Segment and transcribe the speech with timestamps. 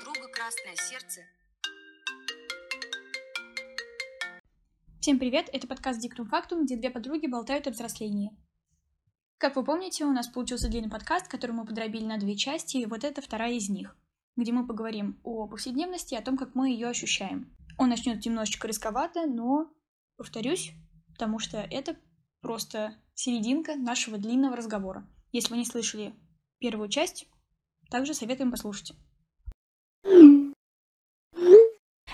[0.00, 1.22] друга красное сердце.
[5.00, 8.30] Всем привет, это подкаст Диктум Фактум, где две подруги болтают о взрослении.
[9.38, 12.86] Как вы помните, у нас получился длинный подкаст, который мы подробили на две части, и
[12.86, 13.96] вот это вторая из них,
[14.36, 17.56] где мы поговорим о повседневности и о том, как мы ее ощущаем.
[17.76, 19.72] Он начнет немножечко рисковато, но,
[20.16, 20.72] повторюсь,
[21.08, 21.96] потому что это
[22.40, 25.08] просто серединка нашего длинного разговора.
[25.32, 26.14] Если вы не слышали
[26.58, 27.26] первую часть,
[27.90, 28.94] также советуем послушать.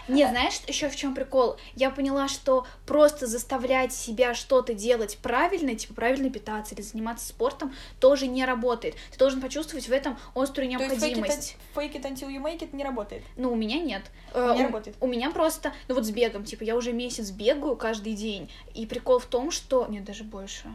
[0.08, 1.56] Не, знаешь, еще в чем прикол?
[1.74, 7.74] Я поняла, что просто заставлять себя что-то делать правильно, типа правильно питаться или заниматься спортом,
[8.00, 8.96] тоже не работает.
[9.12, 11.56] Ты должен почувствовать в этом острую необходимость.
[11.74, 13.22] То есть fake it, until you make it не работает?
[13.36, 14.02] Ну, у меня нет.
[14.34, 14.96] У меня Э, работает.
[15.00, 18.84] У меня просто, ну вот с бегом, типа, я уже месяц бегаю каждый день, и
[18.84, 19.86] прикол в том, что...
[19.88, 20.74] Нет, даже больше.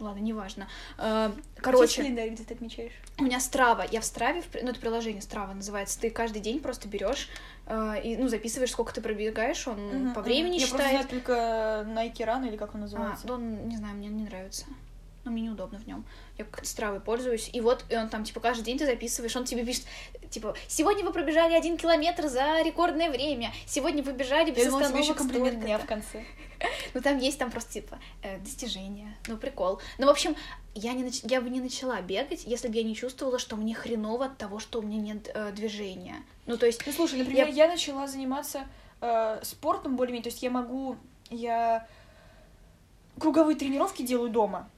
[0.00, 0.68] Ладно, неважно.
[0.96, 2.92] Э, Короче, календарь, где ты отмечаешь?
[3.18, 6.86] у меня Страва, я в Страве, ну это приложение Страва называется, ты каждый день просто
[6.88, 7.28] берешь
[7.66, 10.90] э, и, ну, записываешь, сколько ты пробегаешь, он по времени Я просто считает.
[10.92, 11.32] знаю только
[11.90, 13.26] Nike Run или как он А, называется.
[13.26, 14.66] ну, он, не знаю, мне не нравится.
[15.24, 16.04] Но мне неудобно в нем.
[16.38, 17.50] Я как стравой пользуюсь.
[17.52, 19.84] И вот и он там, типа, каждый день ты записываешь, он тебе пишет,
[20.30, 24.88] типа, сегодня вы пробежали один километр за рекордное время, сегодня вы бежали без Я думала,
[24.88, 26.02] тебе еще остановок комплимент дня столько-то».
[26.02, 26.24] в конце.
[26.94, 29.16] Ну, там есть там просто, типа, э, достижения.
[29.26, 29.80] Ну, прикол.
[29.98, 30.36] Ну, в общем,
[30.74, 33.74] я, не нач- я бы не начала бегать, если бы я не чувствовала, что мне
[33.74, 36.16] хреново от того, что у меня нет э, движения.
[36.46, 38.66] Ну, то есть, Ну, слушай, например, я, начала заниматься
[39.00, 40.96] э, спортом более-менее, то есть я могу,
[41.30, 41.86] я
[43.18, 44.68] круговые тренировки делаю дома.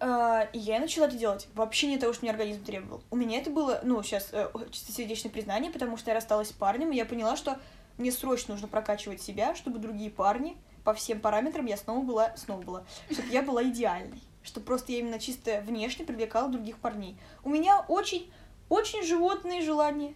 [0.00, 3.02] Э, и я начала это делать вообще не того, что мне организм требовал.
[3.10, 4.32] У меня это было, ну, сейчас
[4.70, 7.58] чистосердечное признание, потому что я рассталась с парнем, и я поняла, что
[7.98, 12.62] мне срочно нужно прокачивать себя, чтобы другие парни по всем параметрам я снова была, снова
[12.62, 14.20] была, чтобы я была идеальной.
[14.42, 17.16] Чтобы просто я именно чисто внешне привлекала других парней.
[17.44, 18.32] У меня очень,
[18.68, 20.14] очень животные желания.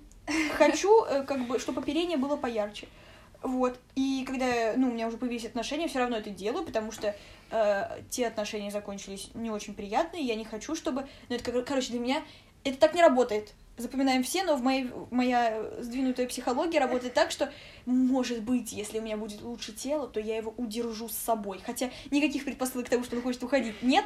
[0.56, 2.88] Хочу, э, как бы, чтобы оперение было поярче.
[3.42, 3.78] Вот.
[3.94, 7.14] И когда, ну, у меня уже появились отношения, все равно это делаю, потому что
[7.50, 10.24] э, те отношения закончились не очень приятные.
[10.24, 11.06] Я не хочу, чтобы...
[11.28, 12.22] Ну, это, короче, для меня
[12.64, 13.52] это так не работает.
[13.76, 17.52] Запоминаем все, но в моей, моя сдвинутая психология работает так, что,
[17.86, 21.60] может быть, если у меня будет лучше тело, то я его удержу с собой.
[21.64, 24.04] Хотя никаких предпосылок к тому, что он хочет уходить, нет.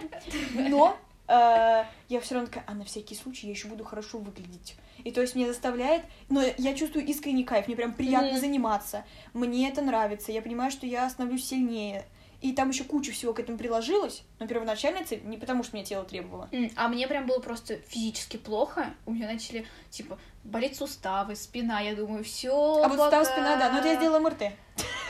[0.54, 0.96] Но
[1.28, 4.76] э, я все равно такая, а на всякий случай я еще буду хорошо выглядеть.
[5.04, 8.40] И то есть мне заставляет, но я чувствую искренний кайф, мне прям приятно Мгм.
[8.40, 9.04] заниматься,
[9.34, 12.06] мне это нравится, я понимаю, что я становлюсь сильнее.
[12.40, 15.84] И там еще куча всего к этому приложилось, но первоначально цель не потому, что мне
[15.84, 16.48] тело требовало.
[16.76, 18.94] А мне прям было просто физически плохо.
[19.06, 21.80] У меня начали, типа, болеть суставы, спина.
[21.80, 22.82] Я думаю, все.
[22.82, 24.42] А вот став спина, да, но это я сделала МРТ.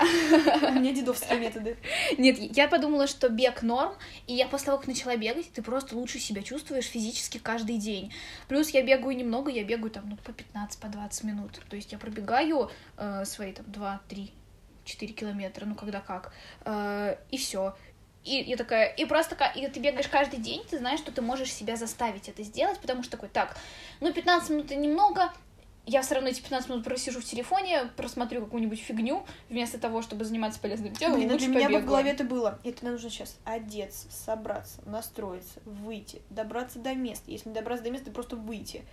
[0.00, 1.76] У меня дедовские методы.
[2.16, 3.92] Нет, я подумала, что бег норм,
[4.26, 8.12] и я после того, как начала бегать, ты просто лучше себя чувствуешь физически каждый день.
[8.48, 11.60] Плюс я бегаю немного, я бегаю там, ну, по 15, по 20 минут.
[11.68, 14.32] То есть я пробегаю э, свои там 2, 3,
[14.88, 16.32] 4 километра, ну, когда как.
[16.64, 17.76] Э, и все.
[18.24, 21.22] И я такая, и просто такая, и ты бегаешь каждый день, ты знаешь, что ты
[21.22, 23.56] можешь себя заставить это сделать, потому что такой, так,
[24.00, 25.32] ну, 15 минут это немного,
[25.86, 30.26] я все равно эти 15 минут просижу в телефоне, просмотрю какую-нибудь фигню, вместо того, чтобы
[30.26, 31.88] заниматься полезным делом, Блин, ну лучше для меня бы в побегаю.
[31.88, 32.58] голове это было.
[32.64, 37.30] Это нужно сейчас одеться, собраться, настроиться, выйти, добраться до места.
[37.30, 38.84] Если не добраться до места, просто выйти.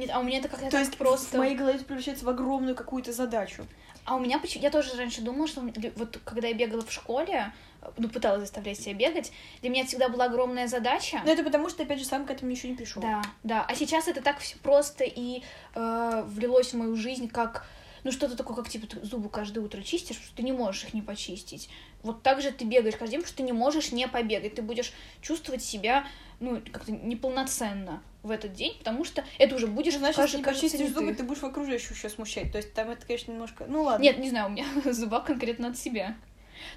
[0.00, 1.36] Нет, а у меня это как-то То есть просто...
[1.36, 3.66] в моей голове превращается в огромную какую-то задачу.
[4.06, 4.64] А у меня почему...
[4.64, 5.60] Я тоже раньше думала, что
[5.96, 7.52] вот когда я бегала в школе,
[7.98, 9.30] ну, пыталась заставлять себя бегать,
[9.60, 11.20] для меня всегда была огромная задача.
[11.26, 13.02] Но это потому, что, опять же, сам к этому еще не пришел.
[13.02, 13.66] Да, да.
[13.68, 15.42] А сейчас это так все просто и
[15.74, 17.66] э, влилось в мою жизнь как
[18.02, 20.84] ну что-то такое, как типа ты зубы каждое утро чистишь, потому что ты не можешь
[20.84, 21.68] их не почистить.
[22.02, 24.54] Вот так же ты бегаешь каждый день, потому что ты не можешь не побегать.
[24.54, 26.06] Ты будешь чувствовать себя,
[26.40, 30.88] ну, как-то неполноценно в этот день, потому что это уже будешь, Значит, кажется, почистишь не
[30.88, 31.22] зубы, ты.
[31.22, 32.52] будешь в окружающих еще смущать.
[32.52, 33.64] То есть там это, конечно, немножко...
[33.68, 34.02] Ну ладно.
[34.02, 36.16] Нет, не знаю, у меня зуба конкретно от себя.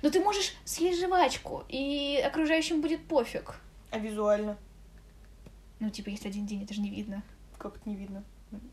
[0.02, 3.56] Но ты можешь съесть жвачку, и окружающим будет пофиг.
[3.92, 4.58] А визуально?
[5.80, 7.24] Ну, типа, если один день, это же не видно.
[7.58, 8.24] Как это не видно?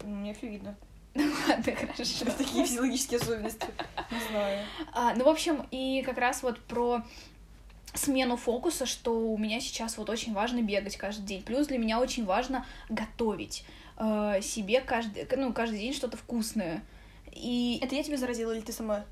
[0.04, 0.76] У меня все видно.
[1.14, 2.24] Ладно, хорошо.
[2.38, 3.66] Такие физиологические особенности.
[4.10, 4.66] Не знаю.
[4.92, 7.02] А, ну, в общем, и как раз вот про
[7.94, 11.42] смену фокуса, что у меня сейчас вот очень важно бегать каждый день.
[11.42, 13.64] Плюс для меня очень важно готовить
[13.98, 16.82] э, себе каждый, ну, каждый день что-то вкусное.
[17.32, 19.04] И, Это я тебе заразила или ты сама?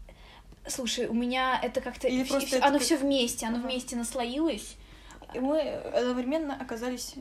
[0.67, 2.09] слушай, у меня это как-то...
[2.09, 3.69] Или просто вс- это оно как- все вместе, оно Ага.
[3.69, 4.77] вместе наслоилось
[5.35, 7.15] И мы одновременно оказались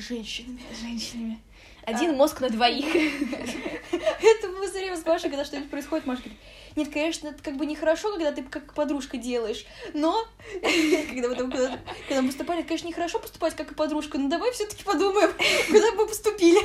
[0.00, 0.60] женщинами.
[0.80, 1.40] женщинами.
[1.84, 2.84] Один мозг на двоих.
[3.92, 6.38] Это мы все время с Машей, когда что-нибудь происходит, Маша говорит,
[6.76, 10.24] нет, конечно, это как бы нехорошо, когда ты как подружка делаешь, но
[11.08, 14.52] когда мы там куда когда мы поступали, конечно, нехорошо поступать как и подружка, но давай
[14.52, 15.32] все таки подумаем,
[15.66, 16.60] куда бы мы поступили.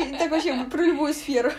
[0.00, 1.52] И так вообще про любую сферу.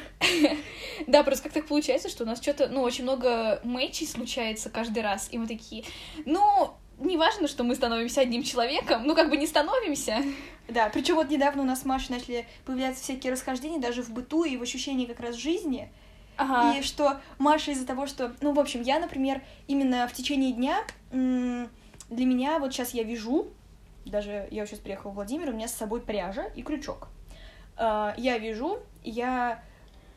[1.07, 5.03] Да, просто как так получается, что у нас что-то, ну, очень много мэчей случается каждый
[5.03, 5.83] раз, и мы такие,
[6.25, 10.23] ну, не важно, что мы становимся одним человеком, ну, как бы не становимся.
[10.67, 14.43] Да, причем вот недавно у нас с Машей начали появляться всякие расхождения даже в быту
[14.43, 15.91] и в ощущении как раз жизни.
[16.37, 16.77] Ага.
[16.77, 18.33] И что Маша из-за того, что...
[18.41, 20.83] Ну, в общем, я, например, именно в течение дня...
[21.11, 23.47] Для меня вот сейчас я вяжу,
[24.05, 27.07] даже я сейчас приехала в Владимир, у меня с собой пряжа и крючок.
[27.77, 29.63] А, Я вяжу, я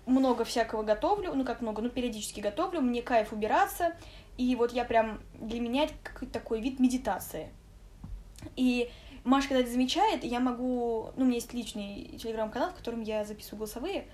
[0.04, 3.94] много всякого готовлю, ну как много, ну периодически готовлю, мне кайф убираться,
[4.38, 7.50] и вот я прям, для меня это какой-то такой вид медитации.
[8.56, 8.88] И
[9.24, 13.24] Маша, когда это замечает, я могу, ну, у меня есть личный телеграм-канал, в котором я
[13.24, 14.06] записываю голосовые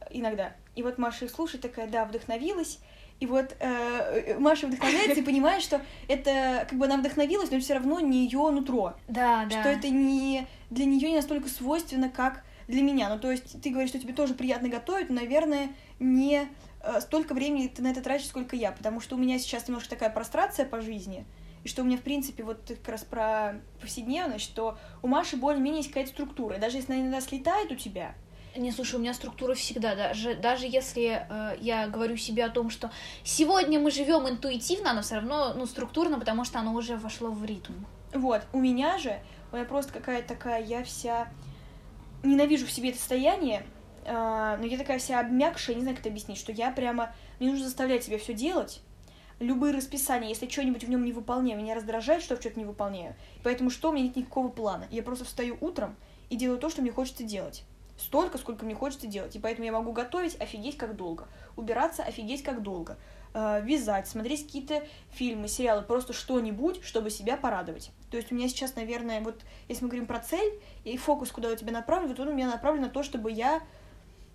[0.00, 0.54] э, иногда.
[0.74, 2.80] И вот Маша их слушает, такая, да, вдохновилась.
[3.20, 7.74] И вот э, Маша вдохновляется и понимает, что это как бы она вдохновилась, но все
[7.74, 8.94] равно не ее нутро.
[9.08, 9.60] Да, да.
[9.60, 13.08] Что это не для нее не настолько свойственно, как для меня.
[13.08, 15.68] Ну, то есть ты говоришь, что тебе тоже приятно готовить, но, наверное,
[15.98, 16.48] не
[16.82, 19.90] э, столько времени ты на это тратишь, сколько я, потому что у меня сейчас немножко
[19.90, 21.26] такая прострация по жизни,
[21.64, 25.80] и что у меня, в принципе, вот как раз про повседневность, что у Маши более-менее
[25.80, 28.14] есть какая-то структура, и даже если она иногда слетает у тебя,
[28.56, 32.70] Не, слушай, у меня структура всегда, даже, даже если э, я говорю себе о том,
[32.70, 32.90] что
[33.22, 37.44] сегодня мы живем интуитивно, она все равно, ну, структурно, потому что оно уже вошло в
[37.44, 37.74] ритм.
[38.12, 39.20] Вот, у меня же,
[39.52, 41.28] у меня просто какая-то такая, я вся
[42.22, 43.64] ненавижу в себе это состояние,
[44.06, 47.50] а, но я такая вся обмякшая, не знаю, как это объяснить, что я прямо, мне
[47.50, 48.82] нужно заставлять себя все делать,
[49.40, 53.16] любые расписания, если что-нибудь в нем не выполняю, меня раздражает, что я что-то не выполняю.
[53.42, 54.86] Поэтому что, у меня нет никакого плана.
[54.90, 55.96] Я просто встаю утром
[56.28, 57.64] и делаю то, что мне хочется делать.
[57.98, 59.34] Столько, сколько мне хочется делать.
[59.36, 61.26] И поэтому я могу готовить офигеть как долго.
[61.56, 62.96] Убираться офигеть как долго.
[63.34, 64.82] Э, вязать, смотреть какие-то
[65.12, 67.90] фильмы, сериалы, просто что-нибудь, чтобы себя порадовать.
[68.10, 70.52] То есть у меня сейчас, наверное, вот если мы говорим про цель
[70.84, 73.60] и фокус, куда у тебя направлен, вот он у меня направлен на то, чтобы я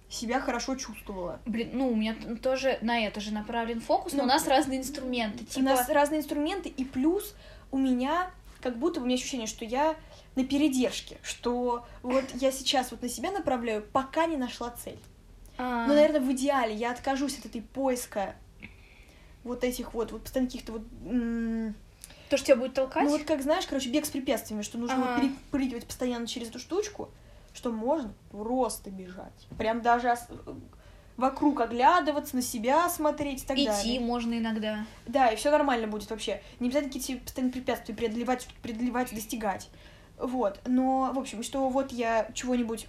[0.09, 1.39] себя хорошо чувствовала.
[1.45, 4.79] Блин, ну, у меня тоже на это же направлен фокус, но Ну, у нас разные
[4.79, 5.43] инструменты.
[5.43, 7.35] У Типа, нас разные инструменты, и плюс
[7.71, 8.29] у меня
[8.61, 9.95] как будто бы у меня ощущение, что я
[10.35, 14.99] на передержке, что вот я сейчас вот на себя направляю, пока не нашла цель.
[15.57, 18.35] а, Но, наверное, в идеале я откажусь от этой поиска
[19.45, 20.81] вот этих вот, вот постоянно каких-то вот...
[22.29, 23.03] то, что тебя будет толкать.
[23.03, 25.21] Ну вот как знаешь, короче, бег с препятствиями, что нужно вот Ага.
[25.21, 27.09] перепрыгивать постоянно через эту штучку,
[27.53, 29.47] что можно просто бежать.
[29.57, 30.27] Прям даже ос-
[31.15, 33.99] вокруг оглядываться, на себя смотреть и так Идти далее.
[34.01, 34.85] можно иногда.
[35.07, 36.41] Да, и все нормально будет вообще.
[36.59, 39.69] Не обязательно какие-то постоянные препятствия преодолевать, преодолевать достигать.
[40.17, 40.59] Вот.
[40.65, 42.87] Но, в общем, что вот я чего-нибудь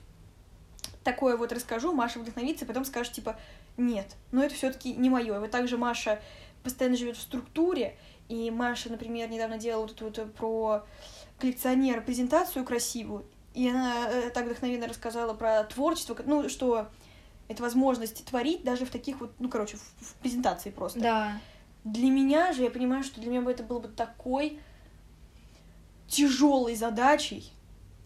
[1.05, 3.37] такое вот расскажу, Маша вдохновится, и потом скажет, типа,
[3.77, 5.37] нет, но это все таки не мое.
[5.37, 6.21] И вот также Маша
[6.67, 7.97] постоянно живет в структуре,
[8.29, 10.85] и Маша, например, недавно делала вот эту вот э, про
[11.39, 13.25] коллекционера презентацию красивую,
[13.55, 16.89] и она э, так вдохновенно рассказала про творчество, ну, что
[17.47, 20.99] это возможность творить даже в таких вот, ну, короче, в, в презентации просто.
[20.99, 21.41] Да.
[21.85, 24.59] Для меня же, я понимаю, что для меня бы это было бы такой
[26.09, 27.53] тяжелой задачей,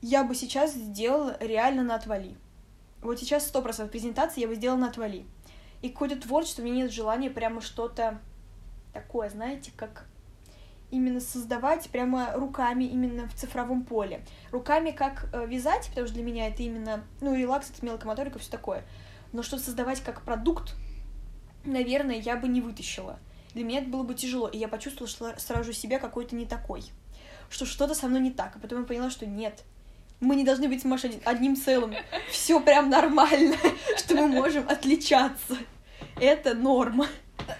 [0.02, 2.36] я бы сейчас сделала реально на отвали.
[3.00, 5.24] Вот сейчас сто процентов презентации я бы сделала на отвали.
[5.80, 8.20] И какое-то творчество, у меня нет желания прямо что-то
[8.92, 10.06] такое, знаете, как
[10.90, 14.24] именно создавать прямо руками именно в цифровом поле.
[14.50, 18.38] Руками как э, вязать, потому что для меня это именно, ну, релакс, это мелкая моторика,
[18.38, 18.84] все такое.
[19.32, 20.74] Но что создавать как продукт,
[21.64, 23.18] наверное, я бы не вытащила.
[23.54, 26.46] Для меня это было бы тяжело, и я почувствовала, что сразу же себя какой-то не
[26.46, 26.84] такой.
[27.48, 28.56] Что что-то со мной не так.
[28.56, 29.64] А потом я поняла, что нет.
[30.20, 31.94] Мы не должны быть с Машей одним целым.
[32.30, 33.56] Все прям нормально,
[33.96, 35.56] что мы можем отличаться.
[36.20, 37.06] Это норма.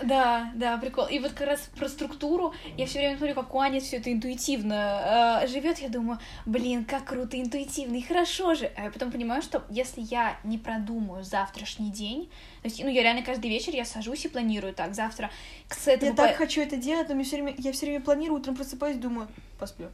[0.03, 1.07] Да, да, прикол.
[1.07, 4.13] И вот как раз про структуру я все время смотрю, как у Ани все это
[4.13, 5.79] интуитивно живет.
[5.79, 8.71] Я думаю, блин, как круто, интуитивно, и хорошо же.
[8.77, 12.31] А я потом понимаю, что если я не продумаю завтрашний день,
[12.63, 15.31] то есть, ну, я реально каждый вечер я сажусь и планирую так, завтра
[15.69, 18.01] с этого Я по- так хочу это делать, но мне все время, я все время
[18.01, 19.29] планирую, утром просыпаюсь, думаю,
[19.59, 19.89] посплю.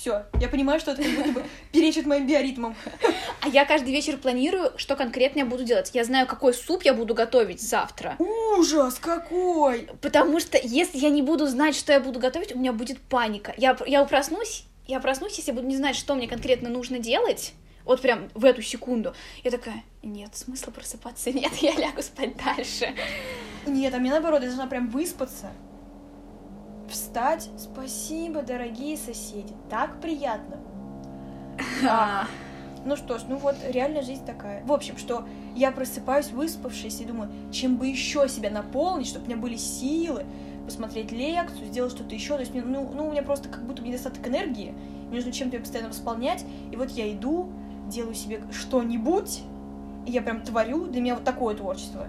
[0.00, 2.74] Все, я понимаю, что это как будто бы перечит моим биоритмам.
[3.42, 5.90] А я каждый вечер планирую, что конкретно я буду делать.
[5.92, 8.16] Я знаю, какой суп я буду готовить завтра.
[8.18, 9.90] Ужас какой!
[10.00, 13.52] Потому что если я не буду знать, что я буду готовить, у меня будет паника.
[13.58, 17.52] Я, я проснусь, я проснусь, если буду не знать, что мне конкретно нужно делать,
[17.84, 19.12] вот прям в эту секунду,
[19.44, 22.94] я такая, нет, смысла просыпаться нет, я лягу спать дальше.
[23.66, 25.50] Нет, а мне наоборот, я должна прям выспаться.
[26.90, 27.48] Встать.
[27.56, 29.54] Спасибо, дорогие соседи.
[29.70, 30.56] Так приятно.
[31.88, 32.26] А,
[32.84, 34.64] Ну что ж, ну вот, реально жизнь такая.
[34.64, 39.28] В общем, что я просыпаюсь выспавшись и думаю, чем бы еще себя наполнить, чтобы у
[39.28, 40.24] меня были силы,
[40.64, 42.34] посмотреть лекцию, сделать что-то еще.
[42.34, 44.74] То есть, мне, ну, ну, у меня просто как будто недостаток энергии,
[45.08, 46.44] мне нужно чем-то ее постоянно восполнять.
[46.72, 47.52] И вот я иду,
[47.88, 49.42] делаю себе что-нибудь,
[50.06, 52.06] и я прям творю, для меня вот такое творчество.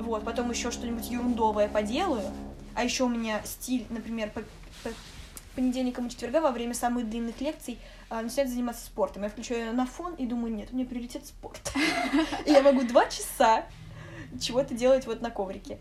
[0.00, 2.22] Вот, потом еще что-нибудь ерундовое поделаю.
[2.78, 4.40] А еще у меня стиль, например, по,
[4.84, 4.94] по
[5.56, 7.76] понедельникам и четверга во время самых длинных лекций
[8.08, 9.24] а, начинает заниматься спортом.
[9.24, 11.72] Я включаю на фон и думаю, нет, у меня приоритет спорт.
[12.46, 13.64] И я могу два часа
[14.40, 15.78] чего-то делать вот на коврике.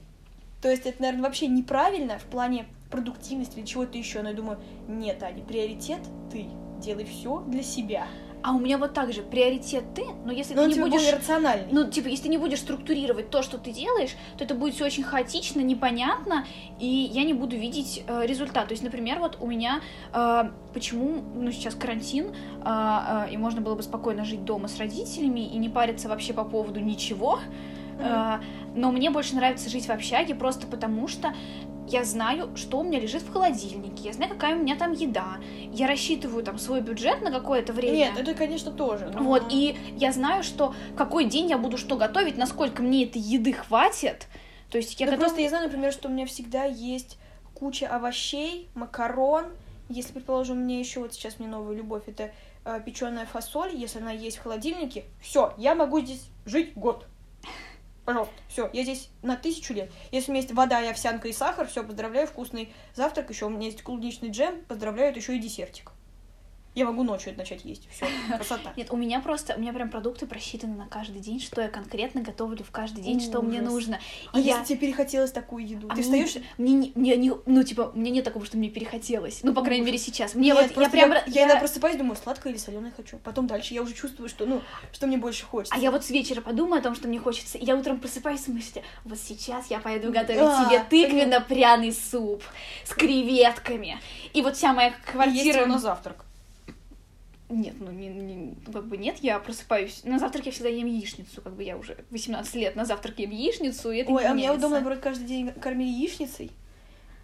[0.59, 4.59] То есть это, наверное, вообще неправильно в плане продуктивности или чего-то еще, но я думаю,
[4.87, 5.99] нет, Аня, приоритет
[6.31, 6.47] ты,
[6.81, 8.07] делай все для себя.
[8.47, 11.67] А у меня вот так же приоритет ты, но если Но ты не будешь рациональный.
[11.69, 14.85] Ну, типа, если ты не будешь структурировать то, что ты делаешь, то это будет все
[14.85, 16.45] очень хаотично, непонятно,
[16.79, 18.69] и я не буду видеть э, результат.
[18.69, 19.81] То есть, например, вот у меня
[20.13, 22.29] э, почему, ну, сейчас карантин, э,
[22.63, 26.45] э, и можно было бы спокойно жить дома с родителями и не париться вообще по
[26.45, 27.41] поводу ничего.
[27.99, 28.39] Э,
[28.75, 31.33] но мне больше нравится жить в общаге просто потому, что
[31.89, 35.37] я знаю, что у меня лежит в холодильнике, я знаю, какая у меня там еда,
[35.71, 37.95] я рассчитываю там свой бюджет на какое-то время.
[37.95, 39.09] Нет, это, конечно, тоже.
[39.13, 43.21] но- Вот, и я знаю, что какой день я буду что готовить, насколько мне этой
[43.21, 44.27] еды хватит.
[44.69, 45.27] То есть я Да готова...
[45.27, 47.17] просто я знаю, например, что у меня всегда есть
[47.53, 49.45] куча овощей, макарон.
[49.87, 52.31] Если, предположим, мне еще вот сейчас мне новая любовь, это
[52.85, 57.05] печеная фасоль, если она есть в холодильнике, все, я могу здесь жить год.
[58.07, 59.91] Пожалуйста, все, я здесь на тысячу лет.
[60.13, 63.49] Если у меня есть вода и овсянка и сахар, все, поздравляю, вкусный завтрак, еще у
[63.49, 65.91] меня есть клубничный джем, поздравляю, еще и десертик.
[66.77, 68.05] Я могу ночью это начать есть, все,
[68.37, 68.71] красота.
[68.77, 72.21] Нет, у меня просто, у меня прям продукты просчитаны на каждый день, что я конкретно
[72.21, 73.99] готовлю в каждый день, что мне нужно.
[74.31, 74.59] А я...
[74.59, 75.87] если тебе перехотелось такую еду?
[75.87, 78.57] А Ты мне- встаешь Мне, не- мне не, ну, типа, у меня нет такого, что
[78.57, 79.39] мне перехотелось.
[79.41, 80.35] Ну, по крайней мере, сейчас.
[80.35, 81.13] Мне Нет, вот, я прям...
[81.13, 83.17] я, я иногда просыпаюсь, думаю, сладкое или соленое хочу.
[83.23, 85.73] Потом дальше я уже чувствую, что, ну, что мне больше хочется.
[85.73, 88.47] А я вот с вечера подумаю о том, что мне хочется, и я утром просыпаюсь
[88.47, 92.43] и мыслю, вот сейчас я пойду готовить А, себе тыквенно-пряный суп
[92.83, 93.99] с креветками.
[94.35, 95.61] И вот вся моя есть квартира...
[95.61, 96.26] его на завтрак.
[97.49, 100.03] Нет, ну не, не- как бы нет, я просыпаюсь.
[100.03, 103.31] На завтрак я всегда ем яичницу, как бы я уже 18 лет на завтрак ем
[103.31, 106.51] яичницу, и это Ой, не а меня дома, наоборот, каждый день кормили яичницей.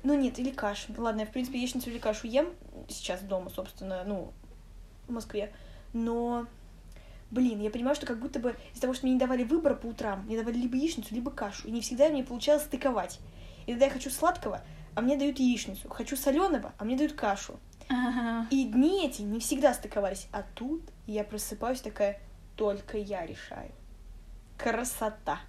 [0.03, 0.94] Ну нет, или кашу.
[0.98, 2.48] Ладно, я, в принципе, яичницу или кашу ем
[2.88, 4.32] сейчас дома, собственно, ну,
[5.08, 5.51] в Москве.
[5.92, 6.48] Но,
[7.30, 9.88] блин, я понимаю, что как будто бы из-за того, что мне не давали выбора по
[9.88, 11.68] утрам, мне давали либо яичницу, либо кашу.
[11.68, 13.20] И не всегда мне получалось стыковать.
[13.65, 14.62] И тогда я хочу сладкого,
[14.96, 15.89] а мне дают яичницу.
[15.89, 17.60] Хочу соленого, а мне дают кашу.
[17.94, 18.48] Ага.
[18.50, 20.28] И дни эти не всегда стыковались.
[20.32, 22.20] А тут я просыпаюсь такая,
[22.56, 23.72] только я решаю.
[24.58, 25.40] Красота.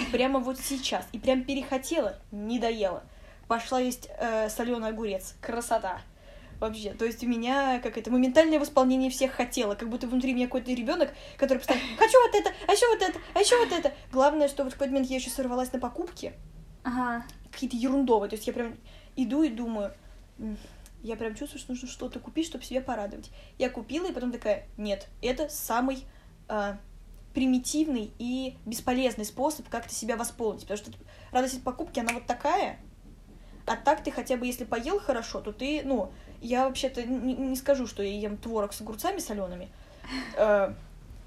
[0.00, 1.06] И прямо вот сейчас.
[1.12, 3.02] И прям перехотела, не доела.
[3.48, 4.08] Пошла есть
[4.48, 5.34] соленый огурец.
[5.40, 6.00] Красота.
[6.60, 10.46] Вообще, то есть у меня как это моментальное восполнение всех хотела, как будто внутри меня
[10.46, 13.92] какой-то ребенок, который постоянно хочу вот это, а еще вот это, а еще вот это.
[14.10, 16.32] Главное, что вот в какой-то момент я еще сорвалась на покупки,
[16.82, 17.24] Ага.
[17.52, 18.28] какие-то ерундовые.
[18.28, 18.76] То есть я прям
[19.14, 19.92] иду и думаю,
[20.40, 20.56] «М,
[21.02, 23.30] я прям чувствую, что нужно что-то купить, чтобы себя порадовать.
[23.58, 26.04] Я купила, и потом такая, нет, это самый
[26.48, 26.78] а,
[27.34, 30.62] примитивный и бесполезный способ как-то себя восполнить.
[30.62, 30.90] Потому что
[31.30, 32.78] радость от покупки, она вот такая.
[33.66, 37.56] А так ты хотя бы, если поел хорошо, то ты, ну, я вообще-то не, не
[37.56, 39.68] скажу, что я ем творог с огурцами солеными.
[40.36, 40.72] Э,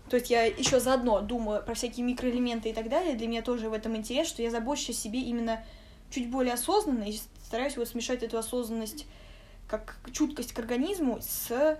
[0.09, 3.15] то есть я еще заодно думаю про всякие микроэлементы и так далее.
[3.15, 5.63] Для меня тоже в этом интерес, что я забочусь о себе именно
[6.09, 9.05] чуть более осознанно и стараюсь вот смешать эту осознанность
[9.71, 11.79] как чуткость к организму с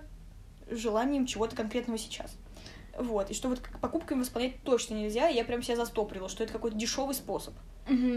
[0.70, 2.34] желанием чего-то конкретного сейчас.
[2.98, 6.76] Вот, и что вот покупками восполнять точно нельзя, я прям себя застоприла, что это какой-то
[6.76, 7.54] дешевый способ.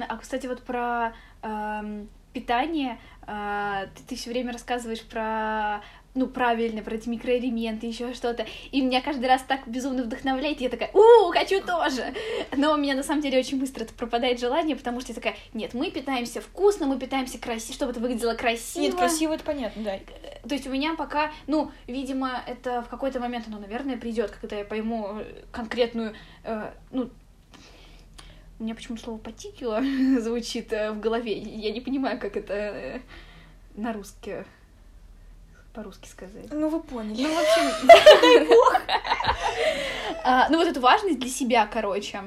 [0.08, 5.82] А, кстати, вот про эм, питание э, ты, ты все время рассказываешь про
[6.15, 8.45] ну, правильно, про эти микроэлементы, еще что-то.
[8.72, 12.13] И меня каждый раз так безумно вдохновляет, и я такая, у, хочу тоже.
[12.55, 15.36] Но у меня на самом деле очень быстро это пропадает желание, потому что я такая,
[15.53, 18.84] нет, мы питаемся вкусно, мы питаемся красиво, чтобы это выглядело красиво.
[18.84, 20.00] Нет, красиво это понятно, да.
[20.48, 24.55] То есть у меня пока, ну, видимо, это в какой-то момент, оно, наверное, придет, когда
[24.55, 27.10] я пойму э, конкретную, э, ну,
[28.57, 29.81] у меня почему-то слово «потикило»
[30.19, 31.38] звучит э, в голове.
[31.38, 33.01] Я не понимаю, как это э,
[33.75, 34.45] на русский,
[35.75, 36.51] по-русски сказать.
[36.51, 37.24] Ну, вы поняли.
[37.24, 38.88] Ну, в общем...
[40.24, 42.24] А, Ну, вот эту важность для себя, короче.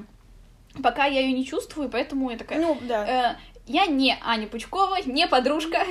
[0.83, 2.61] Пока я ее не чувствую, поэтому я такая...
[2.61, 3.33] Ну, да.
[3.33, 3.37] Э,
[3.67, 5.78] я не Аня Пучкова, не подружка.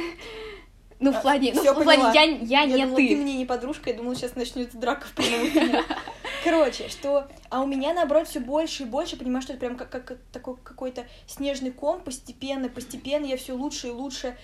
[0.99, 3.09] Ну, в А, плане, ну, в плане, я, я, не думала, ты.
[3.09, 5.83] ты мне не подружка, я думала, сейчас начнется драка в прямом.
[6.43, 7.27] Короче, что...
[7.51, 10.55] А у меня, наоборот, все больше и больше, понимаю, что это прям как, как такой
[10.63, 14.35] какой-то снежный ком, постепенно, постепенно я все лучше и лучше,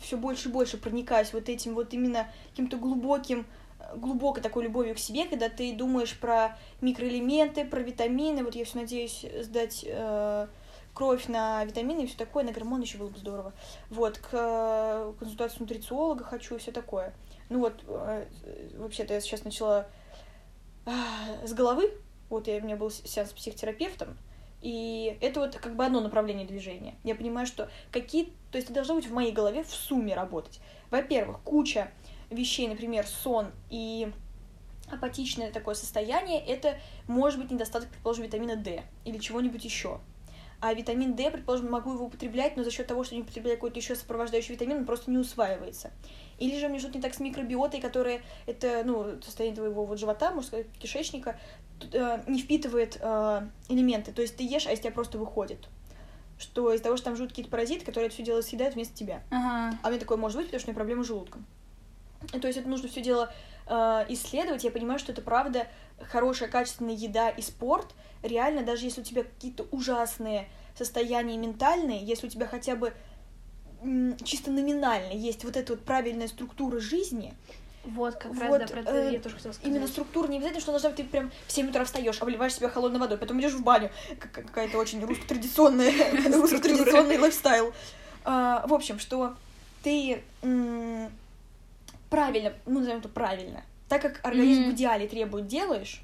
[0.00, 3.46] все больше и больше проникаюсь вот этим вот именно каким-то глубоким,
[3.96, 8.44] глубокой такой любовью к себе, когда ты думаешь про микроэлементы, про витамины.
[8.44, 10.46] Вот я все надеюсь сдать э,
[10.94, 13.52] кровь на витамины и все такое, на гормоны еще было бы здорово.
[13.90, 17.12] Вот, к э, консультации нутрициолога хочу и все такое.
[17.48, 18.26] Ну вот, э,
[18.76, 19.86] вообще-то я сейчас начала
[20.86, 20.90] э,
[21.46, 21.92] с головы.
[22.30, 24.16] Вот я, у меня был сеанс с психотерапевтом,
[24.64, 26.94] и это вот как бы одно направление движения.
[27.04, 28.32] Я понимаю, что какие...
[28.50, 30.58] То есть это должно быть в моей голове в сумме работать.
[30.90, 31.90] Во-первых, куча
[32.30, 34.10] вещей, например, сон и
[34.90, 40.00] апатичное такое состояние, это может быть недостаток, предположим, витамина D или чего-нибудь еще.
[40.62, 43.78] А витамин D, предположим, могу его употреблять, но за счет того, что не употребляю какой-то
[43.78, 45.90] еще сопровождающий витамин, он просто не усваивается.
[46.38, 49.98] Или же у меня что-то не так с микробиотой, которая это, ну, состояние твоего вот
[49.98, 51.38] живота, можно сказать, кишечника,
[52.26, 54.12] не впитывает э, элементы.
[54.12, 55.68] То есть ты ешь, а из тебя просто выходит.
[56.38, 59.22] Что из-за того, что там живут какие-то паразиты, которые это все дело съедают вместо тебя.
[59.30, 59.78] Ага.
[59.82, 61.44] А меня такое может быть, потому что у меня проблемы с желудком.
[62.32, 63.32] То есть это нужно все дело
[63.66, 64.64] э, исследовать.
[64.64, 65.66] Я понимаю, что это правда
[66.00, 67.94] хорошая, качественная еда и спорт.
[68.22, 72.92] Реально, даже если у тебя какие-то ужасные состояния ментальные, если у тебя хотя бы
[73.82, 77.34] м, чисто номинально есть вот эта вот правильная структура жизни,
[77.84, 79.68] Вот, как раз, Вот, да, про это э, я тоже хотела сказать.
[79.70, 82.68] Именно структура не обязательно, что должна быть, ты прям в 7 утра встаешь, обливаешь себя
[82.68, 83.90] холодной водой, потом идешь в баню.
[84.18, 85.92] Как- Какая-то очень русско-традиционная,
[86.40, 87.72] русско-традиционный лайфстайл.
[88.24, 89.34] А, В общем, что
[89.82, 90.22] ты
[92.10, 96.00] правильно, ну, назовем это правильно, так как организм в идеале требует, делаешь,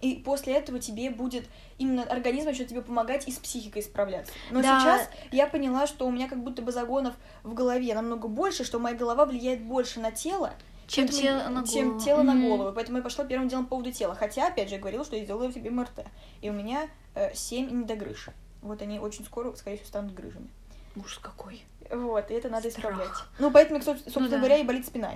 [0.00, 1.44] и после этого тебе будет
[1.78, 4.32] именно организм начнет тебе помогать и с психикой справляться.
[4.50, 4.80] Но Да.
[4.80, 8.78] сейчас я поняла, что у меня как будто бы загонов в голове намного больше, что
[8.78, 10.52] моя голова влияет больше на тело,
[10.90, 12.04] Чем Поэтому- тело на чем голову.
[12.04, 12.72] тело на голову.
[12.74, 14.14] Поэтому я пошла первым делом по поводу тела.
[14.16, 16.04] Хотя, опять же, я говорила, что я сделала себе МРТ.
[16.40, 18.28] И у меня э, 7 недогрыж.
[18.60, 20.48] Вот они очень скоро, скорее всего, станут грыжами.
[20.96, 21.62] Ужас какой.
[21.92, 22.92] Вот, и это надо Страх.
[22.92, 23.16] исправлять.
[23.38, 24.38] Ну, поэтому, кстати, собственно Ну да.
[24.38, 25.12] говоря, и болит спина.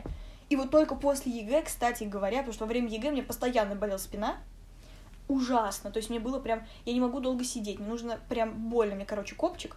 [0.48, 3.98] И вот только после ЕГЭ, кстати говоря, потому что во время ЕГЭ мне постоянно болела
[3.98, 4.36] спина,
[5.28, 5.90] ужасно.
[5.90, 6.64] То есть мне было прям...
[6.84, 9.76] Я не могу долго сидеть, мне нужно прям больно, мне, короче, копчик.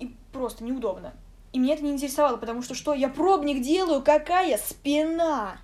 [0.00, 1.12] И просто неудобно.
[1.52, 2.94] И меня это не интересовало, потому что что?
[2.94, 5.58] Я пробник делаю, какая спина!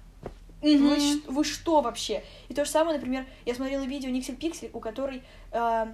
[0.62, 2.24] Вы, ш- вы что вообще?
[2.48, 5.22] И то же самое, например, я смотрела видео Никсель Пиксель, у которой
[5.52, 5.86] э,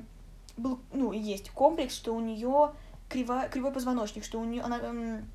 [0.56, 2.72] был, ну, есть комплекс, что у нее
[3.08, 4.78] криво, кривой позвоночник, что у нее она...
[4.78, 5.28] эм,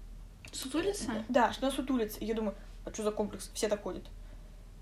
[0.53, 1.11] Сутулица?
[1.27, 2.19] да, что она сутулится.
[2.21, 3.51] И я думаю, а что за комплекс?
[3.53, 4.05] Все так ходят.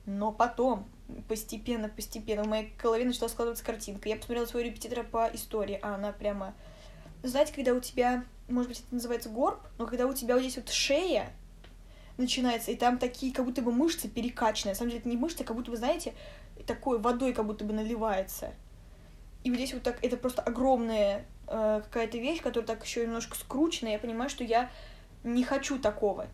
[0.05, 0.85] Но потом,
[1.27, 4.07] постепенно, постепенно, в моей голове начала складываться картинка.
[4.07, 6.53] Я посмотрела своего репетитора по истории, а она прямо...
[7.23, 10.57] Знаете, когда у тебя, может быть, это называется горб, но когда у тебя вот здесь
[10.57, 11.33] вот шея
[12.17, 14.73] начинается, и там такие как будто бы мышцы перекачанные.
[14.73, 16.13] На самом деле это не мышцы, а как будто бы, знаете,
[16.65, 18.53] такой водой как будто бы наливается.
[19.43, 23.35] И вот здесь вот так, это просто огромная э, какая-то вещь, которая так еще немножко
[23.35, 23.89] скручена.
[23.89, 24.71] Я понимаю, что я
[25.23, 26.27] не хочу такого.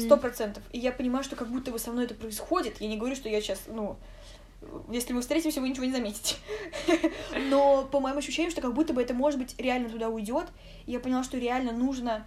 [0.00, 0.62] Сто процентов.
[0.72, 2.80] И я понимаю, что как будто бы со мной это происходит.
[2.80, 3.96] Я не говорю, что я сейчас, ну,
[4.90, 6.36] если мы встретимся, вы ничего не заметите.
[7.50, 10.46] Но по моим ощущениям, что как будто бы это, может быть, реально туда уйдет.
[10.86, 12.26] И я поняла, что реально нужно...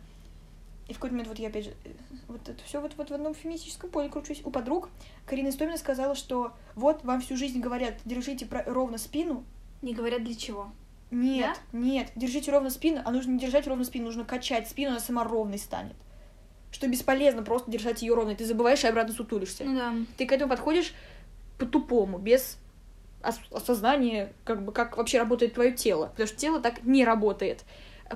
[0.88, 1.89] И в какой-то момент, вот я опять же, э,
[2.28, 4.42] вот это все вот, вот в одном феминистическом поле кручусь.
[4.44, 4.89] У подруг
[5.28, 9.44] Карина Истомина сказала, что вот вам всю жизнь говорят, держите про- ровно спину.
[9.84, 10.72] Не говорят для чего.
[11.12, 15.00] Нет, нет, держите ровно спину, а нужно не держать ровно спину, нужно качать спину, она
[15.00, 15.96] сама ровной станет.
[16.72, 18.36] Что бесполезно просто держать ее ровной.
[18.36, 19.63] Ты забываешь и обратно сутулишься.
[19.63, 19.94] Ну да.
[20.18, 20.94] Ты к этому подходишь
[21.60, 22.58] по-тупому, без
[23.24, 26.08] ос- осознания, как бы, как вообще работает твое тело.
[26.08, 27.63] Потому что тело так не работает.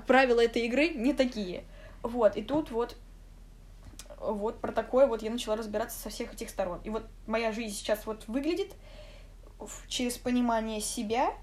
[0.08, 1.66] Правила этой игры не такие.
[2.02, 2.98] Вот, и тут вот
[4.20, 6.80] вот про такое вот я начала разбираться со всех этих сторон.
[6.84, 8.74] И вот моя жизнь сейчас вот выглядит
[9.88, 11.34] через понимание себя,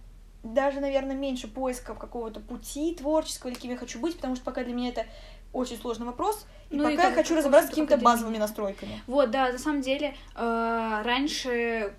[0.42, 4.64] даже, наверное, меньше поисков какого-то пути творческого или кем я хочу быть, потому что пока
[4.64, 5.06] для меня это
[5.52, 9.02] очень сложный вопрос, и Ну и пока я как- хочу разобраться с какими-то базовыми настройками.
[9.06, 11.94] Вот, да, на самом деле, э, раньше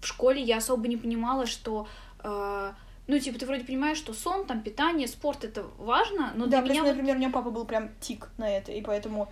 [0.00, 1.86] в школе я особо не понимала, что,
[2.22, 2.72] э,
[3.08, 6.70] ну, типа, ты вроде понимаешь, что сон, там, питание, спорт это важно, но да, для
[6.72, 9.28] меня вот- например, у меня папа был прям тик на это, и поэтому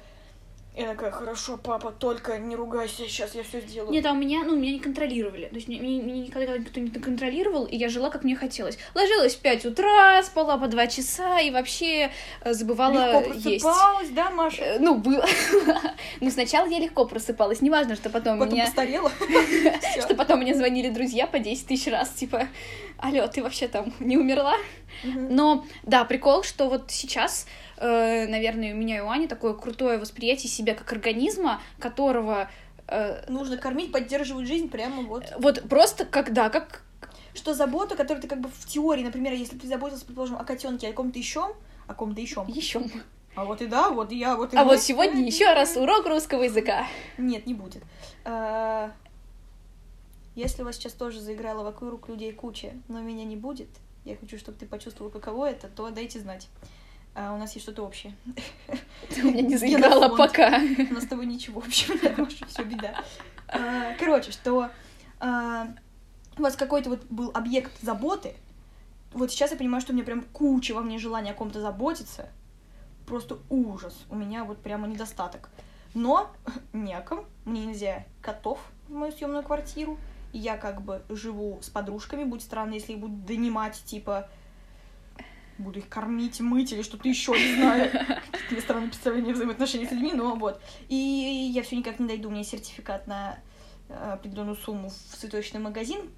[0.76, 3.90] я такая, хорошо, папа, только не ругайся, сейчас я все сделаю.
[3.92, 5.46] Нет, а у меня, ну, меня не контролировали.
[5.46, 8.78] То есть меня, меня- никогда никто не контролировал, и я жила, как мне хотелось.
[8.94, 12.11] Ложилась в 5 утра, спала по 2 часа и вообще
[12.42, 13.62] э, забывала Легко есть.
[13.64, 14.62] просыпалась, да, Маша?
[14.62, 15.24] Э, Ну, было.
[16.20, 17.61] Ну, сначала я легко просыпалась.
[17.62, 18.64] Неважно, что потом Потом меня...
[18.66, 19.11] постарела.
[20.00, 22.48] Что потом мне звонили друзья по 10 тысяч раз, типа,
[22.98, 24.54] алло, ты вообще там не умерла?
[25.05, 29.98] Но, да, прикол, что вот сейчас, э, наверное, у меня и у Ани такое крутое
[29.98, 32.50] восприятие себя как организма, которого
[32.87, 35.24] э, Нужно кормить, поддерживать жизнь прямо вот.
[35.38, 36.83] вот просто когда, как...
[37.35, 40.88] Что забота, которую ты как бы в теории, например, если ты заботился, предположим, о котенке,
[40.88, 41.55] о ком-то еще,
[41.87, 42.83] о ком-то еще, Еще.
[43.37, 44.70] А вот и да, вот и я, вот и А мы.
[44.70, 46.87] вот сегодня еще раз урок русского языка.
[47.16, 47.83] Нет, не будет.
[48.24, 48.90] А,
[50.35, 53.68] Если у вас сейчас тоже заиграла вокруг людей куча, но меня не будет,
[54.04, 56.48] я хочу, чтобы ты почувствовал, каково это, то дайте знать.
[57.14, 58.14] А, у нас есть что-то общее.
[59.08, 60.60] Ты у меня не заиграла пока.
[60.90, 63.04] У нас с тобой ничего общего, все беда.
[63.48, 64.70] А, Короче, что
[65.18, 65.68] а,
[66.38, 68.34] у вас какой-то вот был объект заботы.
[69.12, 72.28] Вот сейчас я понимаю, что у меня прям куча во мне желания о ком-то заботиться.
[73.06, 73.96] Просто ужас.
[74.08, 75.50] У меня вот прямо недостаток.
[75.94, 76.30] Но
[76.72, 77.26] не о ком.
[77.44, 79.98] Мне нельзя котов в мою съемную квартиру.
[80.32, 82.24] И я как бы живу с подружками.
[82.24, 84.28] Будет странно, если их будут донимать, типа
[85.58, 87.90] буду их кормить, мыть или что-то еще, не знаю.
[88.32, 90.60] Какие странные представления взаимоотношений с людьми, но вот.
[90.88, 93.38] И я все никак не дойду, у меня сертификат на
[93.88, 96.10] э, определенную сумму в цветочный магазин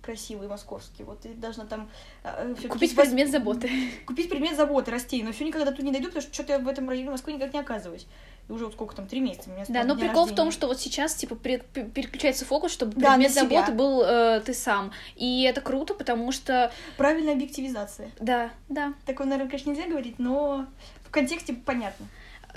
[0.00, 1.90] красивый московский, вот, и должна там...
[2.22, 3.68] э, всё-таки Купить вось- предмет заботы.
[4.06, 6.68] Купить предмет заботы растений, но все никогда тут не дойду, потому что что-то я в
[6.68, 8.06] этом районе Москвы никак не оказываюсь.
[8.48, 9.50] И уже вот сколько там, три месяца.
[9.50, 10.50] меня Да, но прикол в том, рождения.
[10.52, 14.92] что вот сейчас, типа, переключается фокус, чтобы Да, предмет заботы был э, ты сам.
[15.16, 18.10] И это круто, потому что, Правильная объективизация.
[18.20, 18.94] да, да.
[19.04, 20.66] Такое, наверное, конечно, нельзя говорить, но
[21.04, 22.06] в контексте понятно.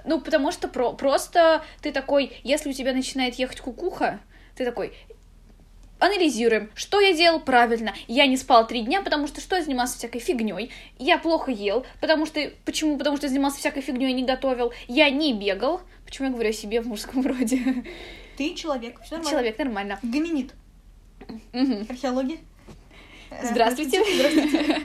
[0.06, 4.20] Ну, потому что про- просто ты такой, если у тебя начинает ехать кукуха,
[4.56, 4.94] ты такой,
[6.02, 7.94] анализируем, что я делал правильно.
[8.08, 10.72] Я не спал три дня, потому что что я занимался всякой фигней.
[10.98, 12.52] Я плохо ел, потому что...
[12.66, 12.98] Почему?
[12.98, 14.74] Потому что я занимался всякой фигней и не готовил.
[14.88, 15.82] Я не бегал.
[16.06, 17.60] Почему я говорю о себе в мужском роде?
[18.36, 19.30] Ты человек, все нормально.
[19.30, 20.00] Человек, нормально.
[20.02, 20.54] Гоминид.
[21.54, 21.86] Мгм.
[21.88, 22.38] Археология.
[23.44, 24.04] Здравствуйте.
[24.16, 24.82] Здравствуйте.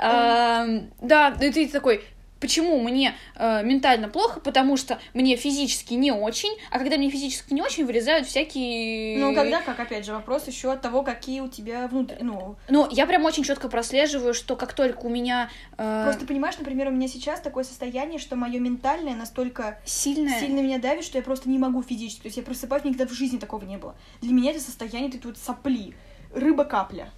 [0.00, 2.02] Ам, Да, и ты такой,
[2.40, 4.40] почему мне э, ментально плохо?
[4.40, 9.18] Потому что мне физически не очень, а когда мне физически не очень, вылезают всякие...
[9.18, 12.18] Ну, когда, как, опять же, вопрос еще от того, какие у тебя внутри...
[12.20, 16.58] Ну, Ну, я прям очень четко прослеживаю, что как только у меня э, просто понимаешь,
[16.58, 20.40] например, у меня сейчас такое состояние, что мое ментальное настолько сильное...
[20.40, 22.22] сильно меня давит, что я просто не могу физически.
[22.22, 23.94] То есть я просыпаюсь, никогда в жизни такого не было.
[24.20, 25.94] Для меня это состояние, это вот сопли.
[26.34, 27.10] Рыба-капля.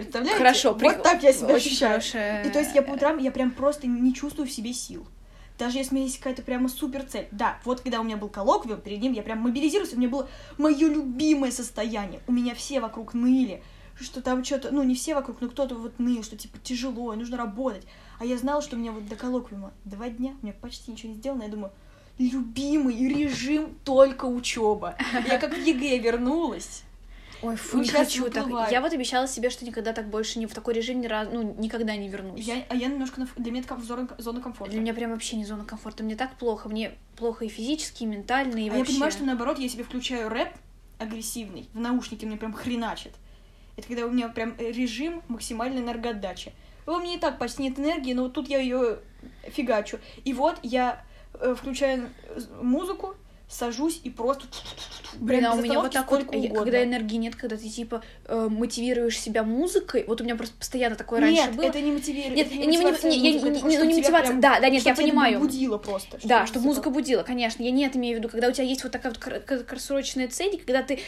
[0.00, 0.38] Представляете?
[0.38, 1.90] Хорошо, вот при- так я себя очень ощущаю.
[1.92, 5.06] хорошее- И то есть я по утрам, я прям просто не чувствую в себе сил.
[5.58, 7.28] Даже если у меня есть какая-то прямо супер цель.
[7.30, 10.28] Да, вот когда у меня был коллоквиум, перед ним я прям мобилизировалась, у меня было
[10.58, 12.20] мое любимое состояние.
[12.26, 13.62] У меня все вокруг ныли,
[13.98, 17.38] что там что-то, ну не все вокруг, но кто-то вот ныл, что типа тяжело, нужно
[17.38, 17.86] работать.
[18.18, 21.12] А я знала, что у меня вот до коллоквиума два дня, у меня почти ничего
[21.12, 21.72] не сделано, я думаю,
[22.18, 24.96] любимый режим только учеба.
[25.26, 26.82] Я как в ЕГЭ вернулась.
[27.46, 28.46] Ой, фу, Ну, не хочу так.
[28.70, 31.54] Я вот обещала себе, что никогда так больше не в такой режим ни разу, ну,
[31.58, 32.40] никогда не вернусь.
[32.44, 34.72] Я, а я немножко, на, для меня это зона, зона комфорта.
[34.72, 36.02] Для меня прям вообще не зона комфорта.
[36.02, 36.68] Мне так плохо.
[36.68, 38.92] Мне плохо и физически, и ментально, и а я вообще.
[38.92, 40.48] понимаю, что наоборот, я себе включаю рэп
[40.98, 43.12] агрессивный, в наушнике мне прям хреначит.
[43.76, 46.52] Это когда у меня прям э, режим максимальной энергоотдачи.
[46.86, 48.98] У меня и так почти нет энергии, но вот тут я ее
[49.48, 49.98] фигачу.
[50.24, 51.04] И вот я
[51.34, 53.14] э, включаю э, музыку,
[53.48, 54.44] сажусь и просто...
[55.18, 58.48] Блин, а у меня вот так вот, я- когда энергии нет, когда ты типа э,
[58.50, 61.64] мотивируешь себя музыкой, вот у меня просто постоянно такое Нет, раньше было.
[61.66, 62.36] это не мотивирует.
[62.36, 64.60] Нет, это не- не- мотивация не- музыка, не- это не- ну, не мотивация, прям- да,
[64.60, 65.38] да, нет, я понимаю.
[65.38, 66.18] будило просто.
[66.24, 67.62] Да, чтобы музыка будила, конечно.
[67.62, 69.58] Я не это имею в виду, когда у тебя есть вот такая вот кра- кра-
[69.58, 70.98] краткосрочная цель, когда ты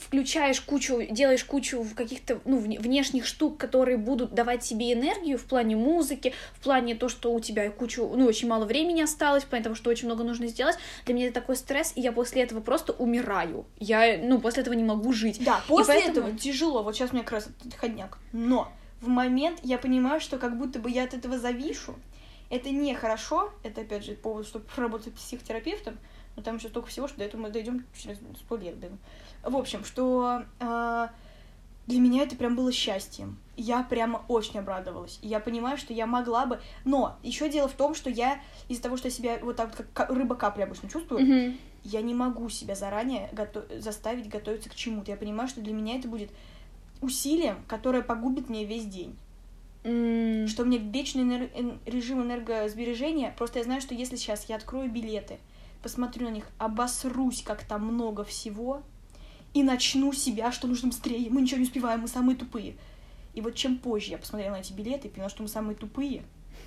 [0.00, 5.44] включаешь кучу, делаешь кучу каких-то ну, вне- внешних штук, которые будут давать тебе энергию в
[5.44, 9.46] плане музыки, в плане то, что у тебя кучу, ну, очень мало времени осталось, в
[9.46, 10.76] плане того, что очень много нужно сделать.
[11.04, 13.66] Для меня это такой стресс, и я после этого просто умираю.
[13.78, 15.42] Я, ну, после этого не могу жить.
[15.44, 16.82] Да, после поэтому- этого тяжело.
[16.82, 18.18] Вот сейчас у меня как раз ходняк.
[18.32, 21.94] Но в момент я понимаю, что как будто бы я от этого завишу.
[22.50, 23.50] Это нехорошо.
[23.62, 25.98] Это, опять же, повод, чтобы работать психотерапевтом.
[26.36, 28.76] Но там еще столько всего, что до этого мы дойдем через сто лет.
[28.76, 28.98] блин.
[29.42, 31.10] В общем, что а,
[31.86, 33.38] для меня это прям было счастьем.
[33.56, 35.18] Я прямо очень обрадовалась.
[35.22, 36.60] И я понимаю, что я могла бы...
[36.84, 39.76] Но еще дело в том, что я из-за того, что я себя вот так вот
[39.76, 41.56] как ка- рыба капли обычно чувствую, Мгм.
[41.84, 45.10] я не могу себя заранее гото- заставить готовиться к чему-то.
[45.12, 46.30] Я понимаю, что для меня это будет
[47.00, 49.16] усилием, которое погубит мне весь день.
[49.84, 53.34] М, Что мне вечный энер- эн- режим энергосбережения.
[53.36, 55.38] Просто я знаю, что если сейчас я открою билеты,
[55.82, 58.82] посмотрю на них, обосрусь, как там много всего,
[59.54, 61.30] и начну себя, что нужно быстрее.
[61.30, 62.74] Мы ничего не успеваем, мы самые тупые.
[63.32, 66.22] И вот чем позже я посмотрела на эти билеты и поняла, что мы самые тупые,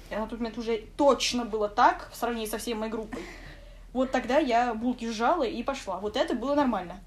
[0.10, 3.22] и на тот момент уже точно было так в сравнении со всей моей группой,
[3.94, 6.00] вот тогда я булки сжала и пошла.
[6.00, 7.02] Вот это было нормально.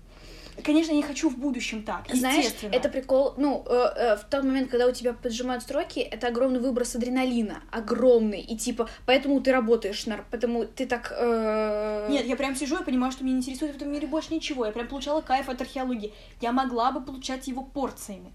[0.63, 4.45] Конечно, я не хочу в будущем так, Знаешь, это прикол, ну, э, э, в тот
[4.45, 9.53] момент, когда у тебя поджимают строки, это огромный выброс адреналина, огромный, и типа, поэтому ты
[9.53, 11.13] работаешь, нар- поэтому ты так...
[11.17, 14.35] э, Нет, я прям сижу и понимаю, что меня не интересует в этом мире больше
[14.35, 14.67] ничего.
[14.67, 16.13] Я прям получала кайф от археологии.
[16.41, 18.33] Я могла бы получать его порциями.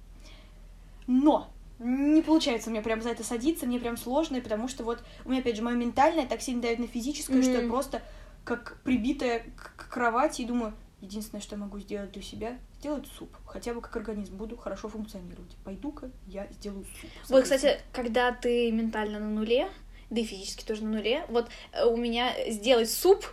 [1.08, 5.04] Но не получается у меня прям за это садиться, мне прям сложно, потому что вот
[5.26, 8.02] у меня, опять же, мое ментальное так сильно давит на физическое, что я просто
[8.44, 13.36] как прибитая к кровати и думаю, единственное, что я могу сделать для себя, сделать суп.
[13.46, 15.56] Хотя бы как организм буду хорошо функционировать.
[15.64, 17.10] Пойду-ка я сделаю суп.
[17.30, 19.70] Вот, кстати, когда ты ментально на нуле,
[20.10, 23.26] да и физически тоже на нуле, вот э, у меня сделать суп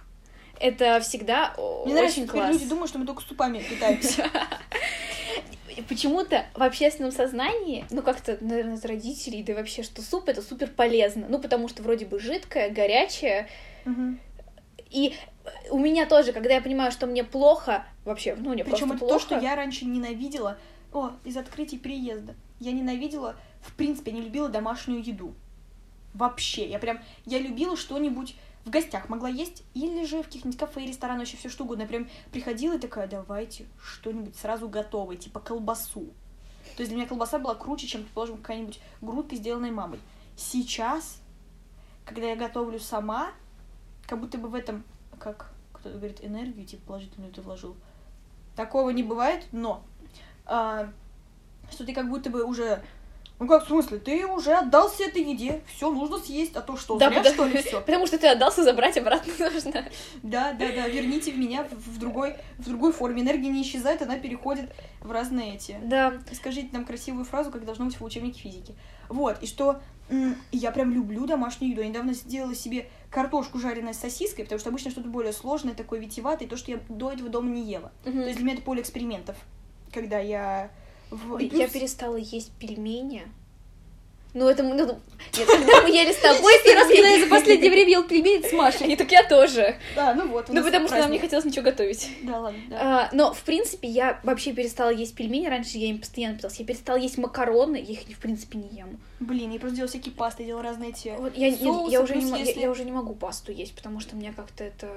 [0.61, 2.53] это всегда Мне нравится, очень теперь класс.
[2.53, 4.31] люди думают, что мы только супами питаемся.
[5.89, 10.43] Почему-то в общественном сознании, ну как-то, наверное, из родителей, да и вообще, что суп это
[10.43, 11.27] супер полезно.
[11.29, 13.49] Ну, потому что вроде бы жидкое, горячее.
[13.85, 14.21] Мгм.
[14.93, 15.15] И
[15.71, 18.99] у меня тоже, когда я понимаю, что мне плохо, вообще, ну, мне Причем просто это
[18.99, 19.15] плохо.
[19.15, 20.59] то, что я раньше ненавидела.
[20.93, 22.35] О, из открытий переезда.
[22.61, 25.35] Я ненавидела, в принципе, не любила домашнюю еду.
[26.15, 26.69] Вообще.
[26.69, 31.21] Я прям, я любила что-нибудь в гостях могла есть, или же в каких-нибудь кафе, ресторанах,
[31.21, 31.83] вообще все что угодно.
[31.83, 36.13] Я прям приходила и такая, давайте что-нибудь сразу готовое, типа колбасу.
[36.77, 39.99] То есть для меня колбаса была круче, чем, предположим, какая-нибудь грудка, сделанная мамой.
[40.37, 41.21] Сейчас,
[42.05, 43.33] когда я готовлю сама,
[44.07, 44.85] как будто бы в этом,
[45.19, 47.77] как кто-то говорит, энергию, типа, положительную ты вложил.
[48.55, 49.83] Такого не бывает, но
[50.47, 50.93] а,
[51.71, 52.83] что ты как будто бы уже...
[53.43, 56.97] Ну как, в смысле, ты уже отдался этой еде, все нужно съесть, а то что,
[56.97, 57.35] Да, зря, да.
[57.35, 57.81] что ли, все?
[57.87, 59.85] Потому что ты отдался, забрать обратно нужно.
[60.23, 63.23] Да, да, да, верните в меня в, в другой, в другой форме.
[63.23, 65.77] Энергия не исчезает, она переходит в разные эти.
[65.83, 66.15] Да.
[66.33, 68.77] Скажите нам красивую фразу, как должно быть в учебнике физики.
[69.09, 69.81] Вот, и что
[70.53, 71.83] я прям люблю домашнюю еду.
[71.83, 75.99] Я недавно сделала себе картошку жареной с сосиской, потому что обычно что-то более сложное, такое
[75.99, 77.91] витиеватое, то, что я до этого дома не ела.
[78.05, 79.37] То есть для меня это поле экспериментов,
[79.93, 80.71] когда я...
[81.13, 81.39] В...
[81.39, 83.29] Я перестала есть пельмени.
[84.35, 84.75] Ну, это мы...
[84.75, 87.91] Ну, нет, когда мы ели с тобой Единственный раз, пельмени, когда я за последнее время
[87.91, 89.77] ел пельмени с Машей, и так я тоже.
[89.95, 90.49] Да, ну вот.
[90.49, 92.09] Ну, потому что нам не хотелось ничего готовить.
[92.23, 92.79] Да, ладно, да.
[92.81, 95.47] А, но, в принципе, я вообще перестала есть пельмени.
[95.49, 96.59] Раньше я им постоянно питалась.
[96.59, 98.99] Я перестала есть макароны, я их, в принципе, не ем.
[99.21, 101.15] Блин, я просто делала всякие пасты, я делала разные эти...
[101.17, 103.73] Вот я, Соусы, я уже не, мо- я- если- я уже не могу пасту есть,
[103.77, 104.89] потому что мне как-то это...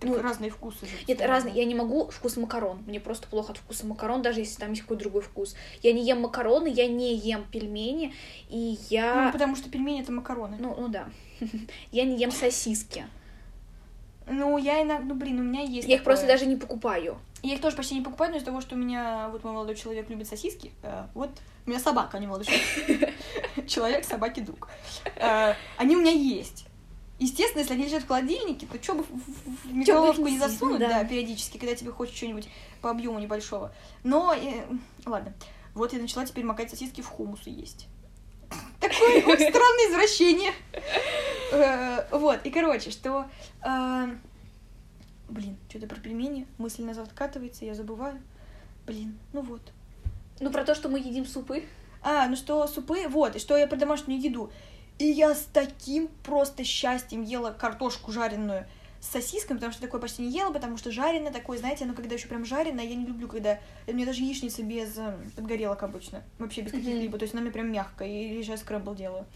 [0.00, 0.92] Так Ну, разные вкусы же.
[1.06, 1.54] нет, разные.
[1.54, 2.82] Я не могу вкус макарон.
[2.86, 5.54] Мне просто плохо от вкуса макарон, даже если там есть какой-то другой вкус.
[5.82, 8.14] Я не ем макароны, я не ем пельмени,
[8.48, 9.30] и Ну, я...
[9.32, 10.56] потому что пельмени это макароны.
[10.58, 11.08] Ну, ну да.
[11.92, 13.04] Я не ем сосиски.
[14.26, 17.18] Ну, я иногда, ну, блин, у меня есть Я их просто даже не покупаю.
[17.42, 19.74] Я их тоже почти не покупаю, но из-за того, что у меня, вот мой молодой
[19.74, 21.30] человек любит сосиски, э, вот
[21.66, 23.14] у меня собака, а не молодой человек.
[23.66, 24.68] Человек, собаки, друг.
[25.16, 26.66] Э, Они у меня есть.
[27.18, 30.88] Естественно, если они лежат в холодильнике, то что бы в- микроволновку не засунуть, да.
[30.88, 32.48] да, периодически, когда тебе хочется что-нибудь
[32.80, 33.72] по объему небольшого.
[34.04, 34.64] Но, э,
[35.06, 35.32] ладно,
[35.74, 37.88] вот я начала теперь макать сосиски в хумус и есть.
[38.80, 40.52] Такое странное извращение.
[41.52, 43.26] Э, Вот, и короче, что...
[43.64, 44.08] э,
[45.28, 48.20] Блин, что-то про пельмени, мысль назад откатывается, я забываю.
[48.84, 49.60] Блин, ну вот.
[50.40, 51.64] Ну, про то, что мы едим супы.
[52.02, 54.50] А, ну что, супы, вот, и что я про домашнюю еду.
[54.98, 58.66] И я с таким просто счастьем ела картошку жареную
[59.00, 62.14] с сосисками, потому что такое почти не ела, потому что жареное такое, знаете, оно когда
[62.14, 63.58] еще прям жареное, я не люблю, когда...
[63.86, 67.50] У меня даже яичница без э, подгорелок обычно, вообще без каких-либо, то есть она мне
[67.50, 69.26] прям мягкая, или же я скрэмбл делаю.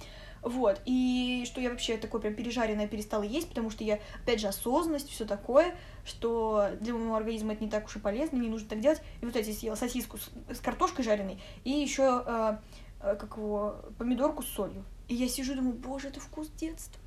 [0.43, 4.49] Вот, и что я вообще такое прям пережаренное перестала есть, потому что я, опять же,
[4.49, 5.75] осознанность, все такое,
[6.05, 9.01] что для моего организма это не так уж и полезно, не нужно так делать.
[9.23, 12.57] И вот эти съела сосиску с, с картошкой жареной, и еще, э,
[13.01, 14.85] э, как его, помидорку с солью.
[15.09, 17.01] И я сижу и думаю, боже, это вкус детства.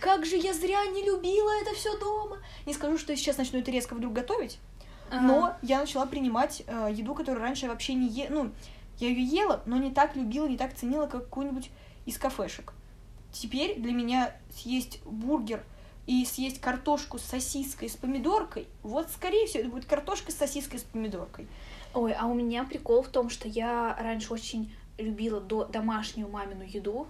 [0.00, 2.38] Как же я зря не любила это все дома.
[2.66, 4.58] Не скажу, что сейчас начну это резко вдруг готовить,
[5.10, 8.28] но я начала принимать э, еду, которую раньше я вообще не ела.
[8.30, 8.50] Ну,
[8.98, 11.70] я ее ела, но не так любила, не так ценила, как какую-нибудь
[12.04, 12.72] из кафешек.
[13.32, 15.64] Теперь для меня съесть бургер
[16.06, 20.78] и съесть картошку с сосиской, с помидоркой, вот, скорее всего, это будет картошка с сосиской,
[20.78, 21.46] с помидоркой.
[21.94, 26.64] Ой, а у меня прикол в том, что я раньше очень любила до домашнюю мамину
[26.64, 27.06] еду.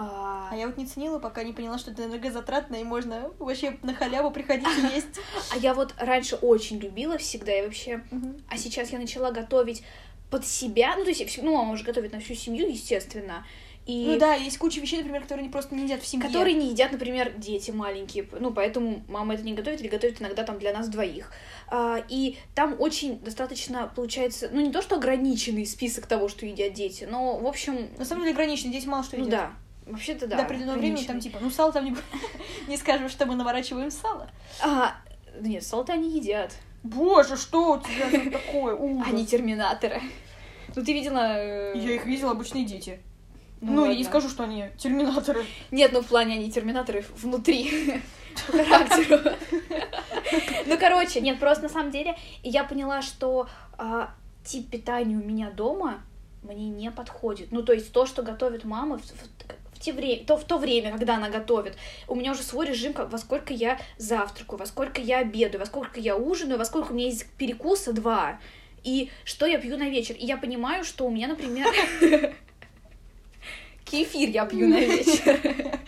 [0.00, 3.76] А, А я вот не ценила, пока не поняла, что это энергозатратно, и можно вообще
[3.82, 5.20] на халяву приходить и есть.
[5.52, 8.04] а я вот раньше очень любила всегда, и вообще...
[8.48, 9.82] А сейчас я начала готовить
[10.30, 10.94] под себя.
[10.96, 13.44] Ну, то есть, ну, мама уже готовит на всю семью, естественно.
[13.86, 16.26] И Ну да, есть куча вещей, например, которые они просто не едят в семье.
[16.26, 18.28] которые не едят, например, дети маленькие.
[18.38, 21.32] Ну, поэтому мама это не готовит или готовит иногда там для нас двоих.
[21.68, 26.74] А, и там очень достаточно, получается, ну, не то, что ограниченный список того, что едят
[26.74, 29.40] дети, но, в общем, На самом деле ограничено, дети мало что ну едят.
[29.40, 29.52] да.
[29.88, 30.36] Вообще-то да.
[30.36, 31.96] До определенного времени там типа, ну сало там не,
[32.68, 34.30] не скажем, что мы наворачиваем сало.
[34.62, 34.94] А,
[35.40, 36.54] нет, сало-то они едят.
[36.82, 38.74] Боже, что у тебя тут такое?
[38.74, 39.06] Ужас.
[39.08, 40.00] Они терминаторы.
[40.76, 41.36] Ну, ты видела...
[41.38, 43.00] э, Я их видела, обычные дети.
[43.60, 45.44] Ну, Ну, я не скажу, что они терминаторы.
[45.70, 48.00] Нет, ну в плане они терминаторы внутри
[48.46, 49.32] характеру.
[50.66, 54.10] Ну, короче, нет, просто на самом деле я поняла, что а,
[54.44, 56.02] тип питания у меня дома
[56.42, 57.50] мне не подходит.
[57.50, 59.00] Ну, то есть то, что готовит мама
[59.80, 61.76] те вре- то, в то время, когда она готовит.
[62.06, 65.66] У меня уже свой режим, как, во сколько я завтракаю, во сколько я обедаю, во
[65.66, 68.40] сколько я ужинаю, во сколько у меня есть перекуса два.
[68.84, 70.14] И что я пью на вечер.
[70.14, 71.66] И я понимаю, что у меня, например...
[73.84, 75.40] Кефир я пью на вечер.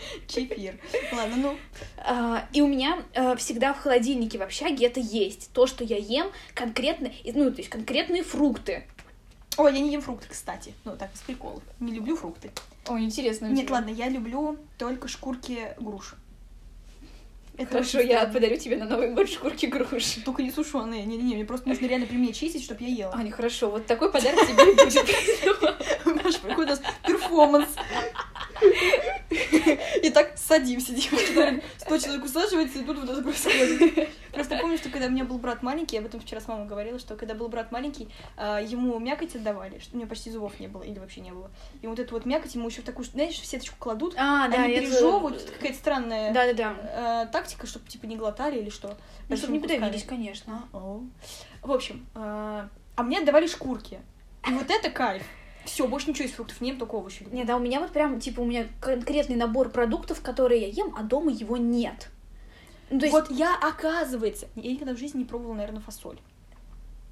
[0.27, 0.75] Чефир.
[1.13, 1.57] Ладно, ну.
[1.97, 5.51] А, И у меня э, всегда в холодильнике в общаге это есть.
[5.53, 8.85] То, что я ем, конкретно, ну, то есть конкретные фрукты.
[9.57, 10.73] Ой, я не ем фрукты, кстати.
[10.85, 11.61] Ну, так, с приколов.
[11.79, 12.51] Не люблю фрукты.
[12.87, 13.47] Ой, интересно.
[13.47, 16.15] Нет, ладно, я люблю только шкурки груши.
[17.57, 20.21] Это Хорошо, я подарю тебе на Новый год шкурки груши.
[20.21, 21.05] Только не сушеные.
[21.05, 23.13] Не-не-не, мне просто нужно реально при мне чистить, чтобы я ела.
[23.13, 26.23] Аня, хорошо, вот такой подарок тебе будет.
[26.23, 27.69] Наш какой у нас перформанс.
[30.03, 31.63] Итак, садимся, девочки.
[31.77, 34.09] Сто человек усаживается, и тут вот это происходит.
[34.33, 36.65] Просто помню, что когда у меня был брат маленький, я об этом вчера с мамой
[36.67, 40.59] говорила, что когда был брат маленький, а, ему мякоть отдавали, что у него почти зубов
[40.59, 41.51] не было, или вообще не было.
[41.81, 44.63] И вот эту вот мякоть ему еще в такую, знаешь, в сеточку кладут, А, да,
[44.63, 47.25] они пережевывают, это какая-то странная Да-да-да.
[47.25, 48.97] э, тактика, чтобы типа не глотали или что.
[49.27, 50.63] Ну, чтобы не подавились, конечно.
[50.71, 51.01] О.
[51.61, 53.99] В общем, э, а мне отдавали шкурки.
[54.47, 55.23] И вот это кайф.
[55.65, 57.25] Все, больше ничего из фруктов не ем, только овощи.
[57.31, 60.95] Не, да, у меня вот прям, типа, у меня конкретный набор продуктов, которые я ем,
[60.97, 62.09] а дома его нет.
[62.89, 66.19] Ну, то есть, Вот я, оказывается, я никогда в жизни не пробовала, наверное, фасоль.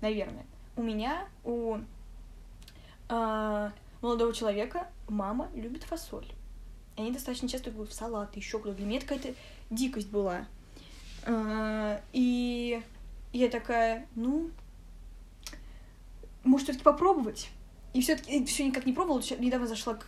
[0.01, 0.45] Наверное.
[0.75, 1.77] У меня, у
[3.07, 3.69] э,
[4.01, 6.25] молодого человека мама любит фасоль.
[6.97, 8.77] И они достаточно часто будут в салаты, еще куда-то.
[8.77, 9.33] Для меня какая-то
[9.69, 10.45] дикость была.
[11.25, 12.81] Э, и
[13.31, 14.49] я такая, ну,
[16.43, 17.49] может, все-таки попробовать?
[17.93, 19.21] И все-таки все никак не пробовала.
[19.39, 20.07] Недавно зашла к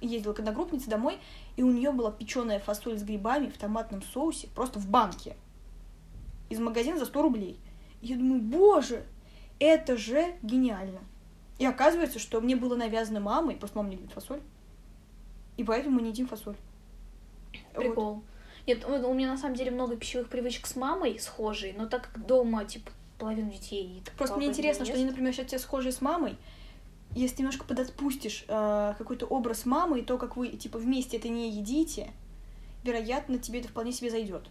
[0.00, 1.18] ездила к одногруппнице домой,
[1.56, 5.36] и у нее была печеная фасоль с грибами в томатном соусе, просто в банке.
[6.50, 7.58] Из магазина за 100 рублей.
[8.02, 9.04] И я думаю, боже,
[9.58, 11.00] это же гениально.
[11.58, 14.40] И оказывается, что мне было навязано мамой, просто мама не любит фасоль,
[15.56, 16.56] и поэтому мы не едим фасоль.
[17.74, 17.82] Вот.
[17.82, 18.22] прикол.
[18.66, 22.26] Нет, у меня на самом деле много пищевых привычек с мамой схожие, но так как
[22.26, 24.02] дома, типа, половину детей.
[24.18, 26.36] Просто мне не интересно, что они, например, сейчас тебе схожи с мамой,
[27.14, 31.50] если немножко подотпустишь э, какой-то образ мамы и то, как вы, типа, вместе это не
[31.50, 32.10] едите,
[32.82, 34.48] вероятно, тебе это вполне себе зайдет.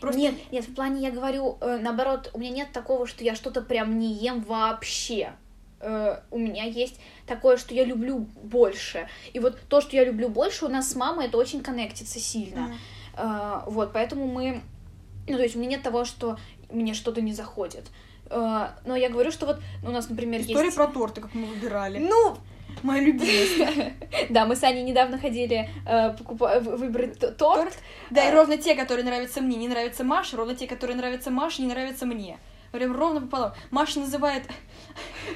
[0.00, 3.34] Просто Нет, нет, в плане я говорю, э, наоборот, у меня нет такого, что я
[3.34, 5.32] что-то прям не ем вообще.
[5.80, 9.08] Э, у меня есть такое, что я люблю больше.
[9.32, 12.62] И вот то, что я люблю больше, у нас с мамой это очень коннектится сильно.
[12.62, 12.74] Мгм.
[13.16, 14.62] Э, вот, поэтому мы...
[15.28, 16.36] Ну, то есть у меня нет того, что
[16.68, 17.90] мне что-то не заходит.
[18.32, 20.76] Э, но я говорю, что вот у нас, например, История есть...
[20.76, 21.98] про торты, как мы выбирали.
[21.98, 22.36] Ну,
[22.82, 23.94] Моя любимая.
[24.30, 27.78] да, мы с Аней недавно ходили э, вы- выбрать торт.
[28.10, 28.34] Да, и А.
[28.34, 32.06] ровно те, которые нравятся мне, не нравятся Маше, ровно те, которые нравятся Маше, не нравятся
[32.06, 32.38] мне.
[32.72, 33.52] Прям ровно пополам.
[33.70, 34.44] Маша называет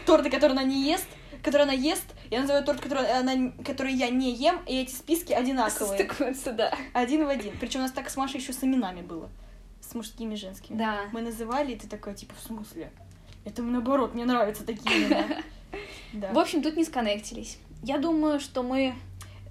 [0.06, 1.06] торты, которые она не ест,
[1.42, 5.32] которые она ест, я называю торт, который, она, который я не ем, и эти списки
[5.34, 5.98] одинаковые.
[5.98, 6.72] Стыкуются, да.
[6.94, 7.54] Один в один.
[7.60, 9.28] Причем у нас так с Машей еще с именами было.
[9.96, 10.76] Мужскими и женскими.
[10.76, 11.00] Да.
[11.12, 12.90] Мы называли, и ты такая, типа, в смысле?
[13.44, 15.24] Это наоборот, мне нравятся такие имена.
[16.12, 16.32] Да.
[16.32, 17.58] В общем, тут не сконнектились.
[17.82, 18.94] Я думаю, что мы...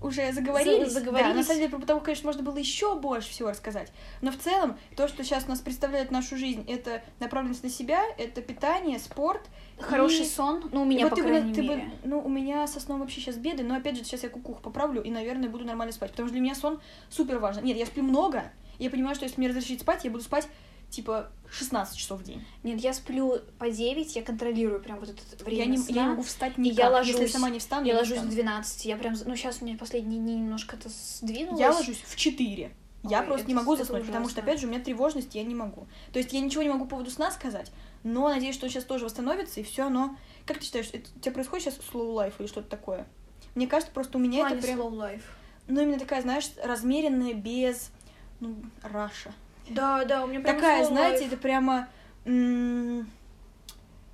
[0.01, 0.87] уже заговорились.
[0.91, 1.31] За- заговорились.
[1.33, 3.91] Да, на самом деле, про того, конечно, можно было еще больше всего рассказать.
[4.21, 8.01] Но в целом, то, что сейчас у нас представляет нашу жизнь, это направленность на себя,
[8.17, 9.41] это питание, спорт.
[9.79, 11.91] Хороший и- сон, ну, у и меня, вот по ты крайней ты бы- мере.
[12.03, 15.03] ну, у меня со сном вообще сейчас беды, но опять же, сейчас я кукуху поправлю
[15.03, 16.11] и, наверное, буду нормально спать.
[16.11, 16.79] Потому что для меня сон
[17.09, 17.63] супер важен.
[17.63, 18.43] Нет, я сплю много,
[18.79, 20.47] я понимаю, что если мне разрешить спать, я буду спать
[20.89, 22.43] типа 16 часов в день.
[22.63, 25.95] Нет, я сплю по 9, я контролирую прям вот это время я, не, сна.
[25.95, 26.77] я могу встать и никак.
[26.77, 28.35] я Если я ложусь- сама не встану, Я не ложусь в встану.
[28.35, 29.15] 12, я прям...
[29.25, 31.59] Ну, сейчас у меня последние дни немножко это сдвинулось.
[31.59, 32.71] Я ложусь в 4.
[33.07, 34.43] Я Ой, просто не могу заснуть, потому что, ужасно.
[34.51, 35.87] опять же, у меня тревожность, я не могу.
[36.11, 37.71] То есть я ничего не могу по поводу сна сказать,
[38.03, 40.17] но надеюсь, что он сейчас тоже восстановится, и все оно...
[40.45, 43.07] Как ты считаешь, это, у тебя происходит сейчас slow life или что-то такое?
[43.53, 44.79] Мне кажется, просто у меня Плане это прям...
[44.79, 45.21] slow life.
[45.67, 47.91] Ну, именно такая, знаешь, размеренная, без...
[48.39, 49.33] Ну, раша.
[49.69, 51.87] Да, да, у меня прям Такая, slow знаете, это прямо...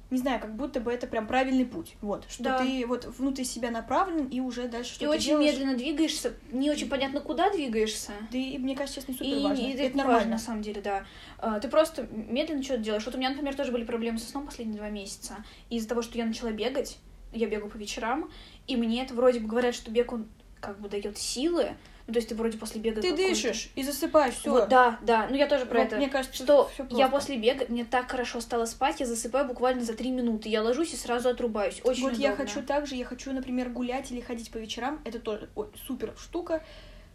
[0.10, 1.96] Не знаю, как будто бы это прям правильный путь.
[2.02, 2.58] Вот, что Да.
[2.60, 5.54] ты вот внутрь себя направлен, и уже дальше Ты что-то очень делаешь.
[5.54, 8.12] медленно двигаешься, не очень понятно, куда двигаешься.
[8.30, 9.62] Да и мне кажется, сейчас не супер И, важно.
[9.62, 10.14] и это, это не нормально.
[10.20, 11.06] важно, на самом деле, да.
[11.38, 13.06] А, Ты просто медленно что-то делаешь.
[13.06, 15.38] Вот у меня, например, тоже были проблемы со сном последние два месяца.
[15.70, 16.98] И из-за того, что я начала бегать,
[17.32, 18.30] я бегаю по вечерам,
[18.68, 20.28] и мне это вроде бы говорят, что бег, он
[20.60, 21.70] как бы дает силы.
[22.12, 23.00] Ну, то есть ты вроде после бега...
[23.00, 24.52] Ты дышишь и засыпаешь, все.
[24.52, 25.28] Вот, да, да.
[25.30, 25.96] Ну, я тоже про Вот это.
[25.96, 29.94] Мне кажется, что я после бега, мне так хорошо стало спать, я засыпаю буквально за
[29.94, 30.50] три минуты.
[30.50, 31.80] Я ложусь и сразу отрубаюсь.
[31.86, 32.46] Очень Вот я удобно.
[32.46, 35.00] хочу так же, я хочу, например, гулять или ходить по вечерам.
[35.06, 36.62] Это тоже ой, супер штука.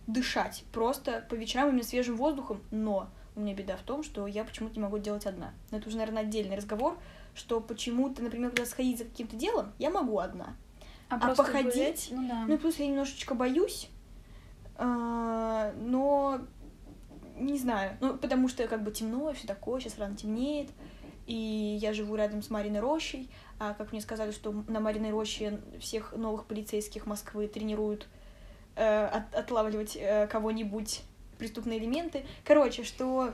[0.07, 2.63] Дышать просто по вечерам именно свежим воздухом.
[2.71, 5.53] Но у меня беда в том, что я почему-то не могу делать одна.
[5.71, 6.99] Но это уже, наверное, отдельный разговор,
[7.35, 10.57] что почему-то, например, когда сходить за каким-то делом, я могу одна.
[11.11, 11.75] А просто походить?
[11.75, 12.09] гулять?
[12.13, 12.45] Ну да.
[12.49, 13.96] Ну, плюс я немножечко боюсь, а,
[14.79, 16.41] но
[17.39, 20.71] не знаю, ну, потому что как бы темно, все такое, сейчас рано темнеет,
[21.27, 25.61] и я живу рядом с Мариной Рощей, а как мне сказали, что на Мариной Роще
[25.81, 28.07] всех новых полицейских Москвы тренируют
[28.77, 31.03] э, от- отлавливать э, кого-нибудь,
[31.39, 32.25] преступные элементы.
[32.45, 33.33] Короче, что...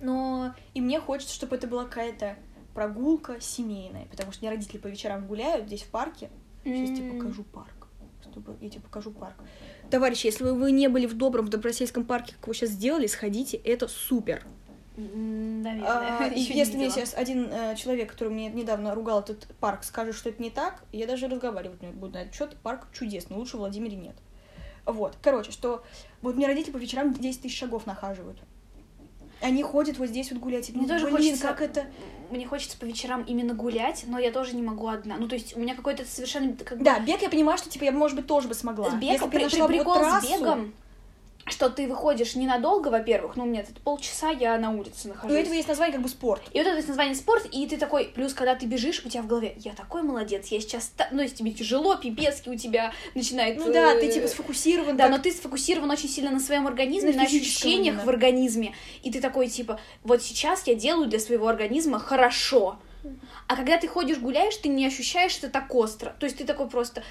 [0.00, 2.36] Но и мне хочется, чтобы это была какая-то
[2.74, 6.30] прогулка семейная, потому что мне родители по вечерам гуляют здесь в парке.
[6.64, 7.18] Сейчас тебе М.
[7.18, 7.88] покажу парк.
[8.22, 9.36] Чтобы я тебе покажу парк.
[9.92, 13.06] Товарищи, если вы- вы не были в добром в Добросельском парке, как вы сейчас сделали,
[13.06, 14.42] сходите, это супер.
[14.96, 16.18] Наверное.
[16.18, 20.14] А, не если мне сейчас один э, человек, который мне недавно ругал этот парк, скажет,
[20.14, 22.56] что это не так, я даже разговаривать не буду на этот счет.
[22.62, 24.16] Парк чудесный, лучше в Владимире нет.
[24.86, 25.84] Вот, короче, что
[26.22, 28.38] вот мне родители по вечерам 10 тысяч шагов нахаживают.
[29.42, 30.70] Они ходят вот здесь вот гулять.
[30.70, 31.86] Мне ну, тоже блин, хочется- как это...
[32.30, 35.16] Мне хочется по вечерам именно гулять, но я тоже не могу одна.
[35.18, 36.56] Ну, то есть у меня какой-то совершенно...
[36.56, 38.90] Как бы, Да, бег я понимаю, что типа я, может быть, тоже бы смогла.
[38.90, 40.72] С бегом, при- при- бы вот прикол с трассу, бегом,
[41.46, 45.38] что ты выходишь ненадолго, во-первых, ну, у меня тут полчаса я на улице У нахожусь.
[45.38, 46.42] этого есть название как бы спорт.
[46.52, 49.22] И вот это есть название спорт, и ты такой, плюс, когда ты бежишь, у тебя
[49.22, 52.92] в голове, я такой молодец, я сейчас, та-» ну, если тебе тяжело, пипецки у тебя
[53.14, 53.58] начинает...
[53.58, 54.96] Ну да, ты э, типа сфокусирован.
[54.96, 55.16] Да, так.
[55.16, 58.04] но ты сфокусирован очень сильно на своем организме, На на, ощущениях именно.
[58.04, 58.74] в организме.
[59.02, 62.78] И ты такой, типа, вот сейчас я делаю для своего организма хорошо.
[63.48, 66.14] А когда ты ходишь, гуляешь, ты не ощущаешь это так остро.
[66.18, 67.02] То есть ты такой просто...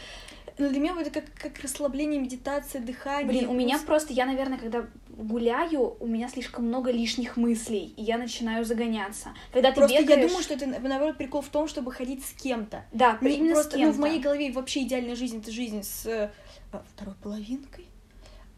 [0.62, 3.28] Но для меня это как, как расслабление, медитация, дыхание.
[3.28, 8.04] Блин, у меня просто я, наверное, когда гуляю, у меня слишком много лишних мыслей, и
[8.04, 9.30] я начинаю загоняться.
[9.52, 10.20] Когда ты Просто бегаешь...
[10.20, 12.86] я думаю, что это, наоборот, прикол в том, чтобы ходить с кем-то.
[12.92, 13.98] Да, Не- именно просто, с ну, кем-то.
[13.98, 16.32] в моей голове вообще идеальная жизнь это жизнь с э,
[16.72, 17.88] а, второй половинкой.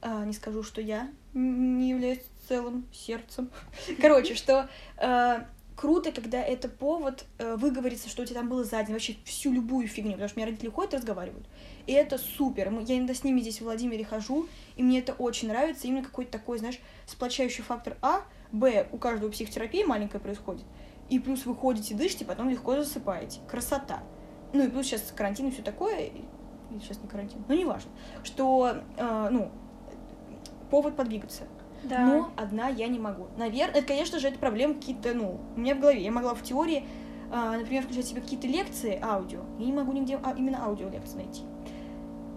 [0.01, 3.49] А, не скажу, что я не являюсь целым сердцем.
[4.01, 5.39] Короче, что э,
[5.83, 9.89] круто, когда это повод э, выговориться, что у тебя там было за вообще всю любую
[9.89, 11.45] фигню, потому что у меня родители ходят, разговаривают.
[11.87, 12.71] И это супер.
[12.87, 15.85] Я иногда с ними здесь в Владимире хожу, и мне это очень нравится.
[15.85, 18.21] Именно какой-то такой, знаешь, сплочающий фактор А,
[18.53, 20.63] Б, у каждого психотерапии маленькая происходит.
[21.09, 23.41] И плюс вы ходите, дышите, потом легко засыпаете.
[23.49, 24.03] Красота.
[24.53, 26.05] Ну и плюс сейчас карантин и все такое.
[26.05, 27.91] Или сейчас не карантин, но неважно.
[28.23, 29.51] Что, э, ну,
[30.71, 31.43] повод подвигаться.
[31.83, 32.05] Да.
[32.05, 33.27] Но одна я не могу.
[33.37, 36.01] Наверное, это, конечно же, это проблемы какие-то, ну, у меня в голове.
[36.01, 36.85] Я могла в теории,
[37.31, 39.41] а, например, включать себе какие-то лекции аудио.
[39.59, 41.41] Я не могу нигде а, именно аудиолекции найти.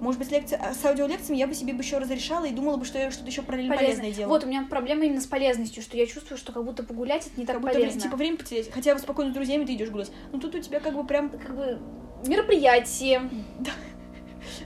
[0.00, 2.84] Может быть, лекции, а с аудиолекциями я бы себе бы еще разрешала и думала бы,
[2.84, 3.94] что я что-то еще параллельно Полезно.
[4.02, 4.28] полезное делаю.
[4.28, 7.40] Вот, у меня проблема именно с полезностью, что я чувствую, что как будто погулять это
[7.40, 8.00] не так как будто полезно.
[8.00, 8.70] типа время потерять.
[8.70, 10.12] Хотя бы спокойно с друзьями ты идешь гулять.
[10.32, 11.78] Ну тут у тебя как бы прям, как бы
[12.26, 13.22] мероприятие.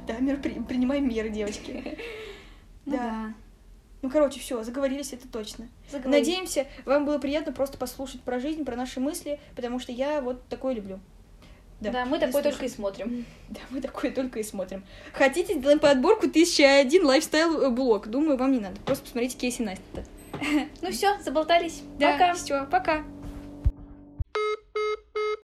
[0.07, 1.97] да, мер, при- принимаем меры, девочки.
[2.87, 3.35] Ну Да.
[4.03, 5.68] Ну, короче, все, заговорились, это точно.
[5.90, 6.26] Заговорились.
[6.26, 10.42] Надеемся, вам было приятно просто послушать про жизнь, про наши мысли, потому что я вот
[10.48, 11.01] такое люблю.
[11.80, 12.53] Да, да мы такое слушаю.
[12.53, 13.26] только и смотрим.
[13.48, 14.84] Да, мы такое только и смотрим.
[15.12, 18.07] Хотите, сделаем по отборку 1001 лайфстайл-блог.
[18.07, 18.76] Э, Думаю, вам не надо.
[18.84, 20.05] Просто посмотрите Кейси Настя.
[20.80, 21.82] Ну все, заболтались.
[21.98, 22.34] Да, пока.
[22.34, 23.05] Все, пока.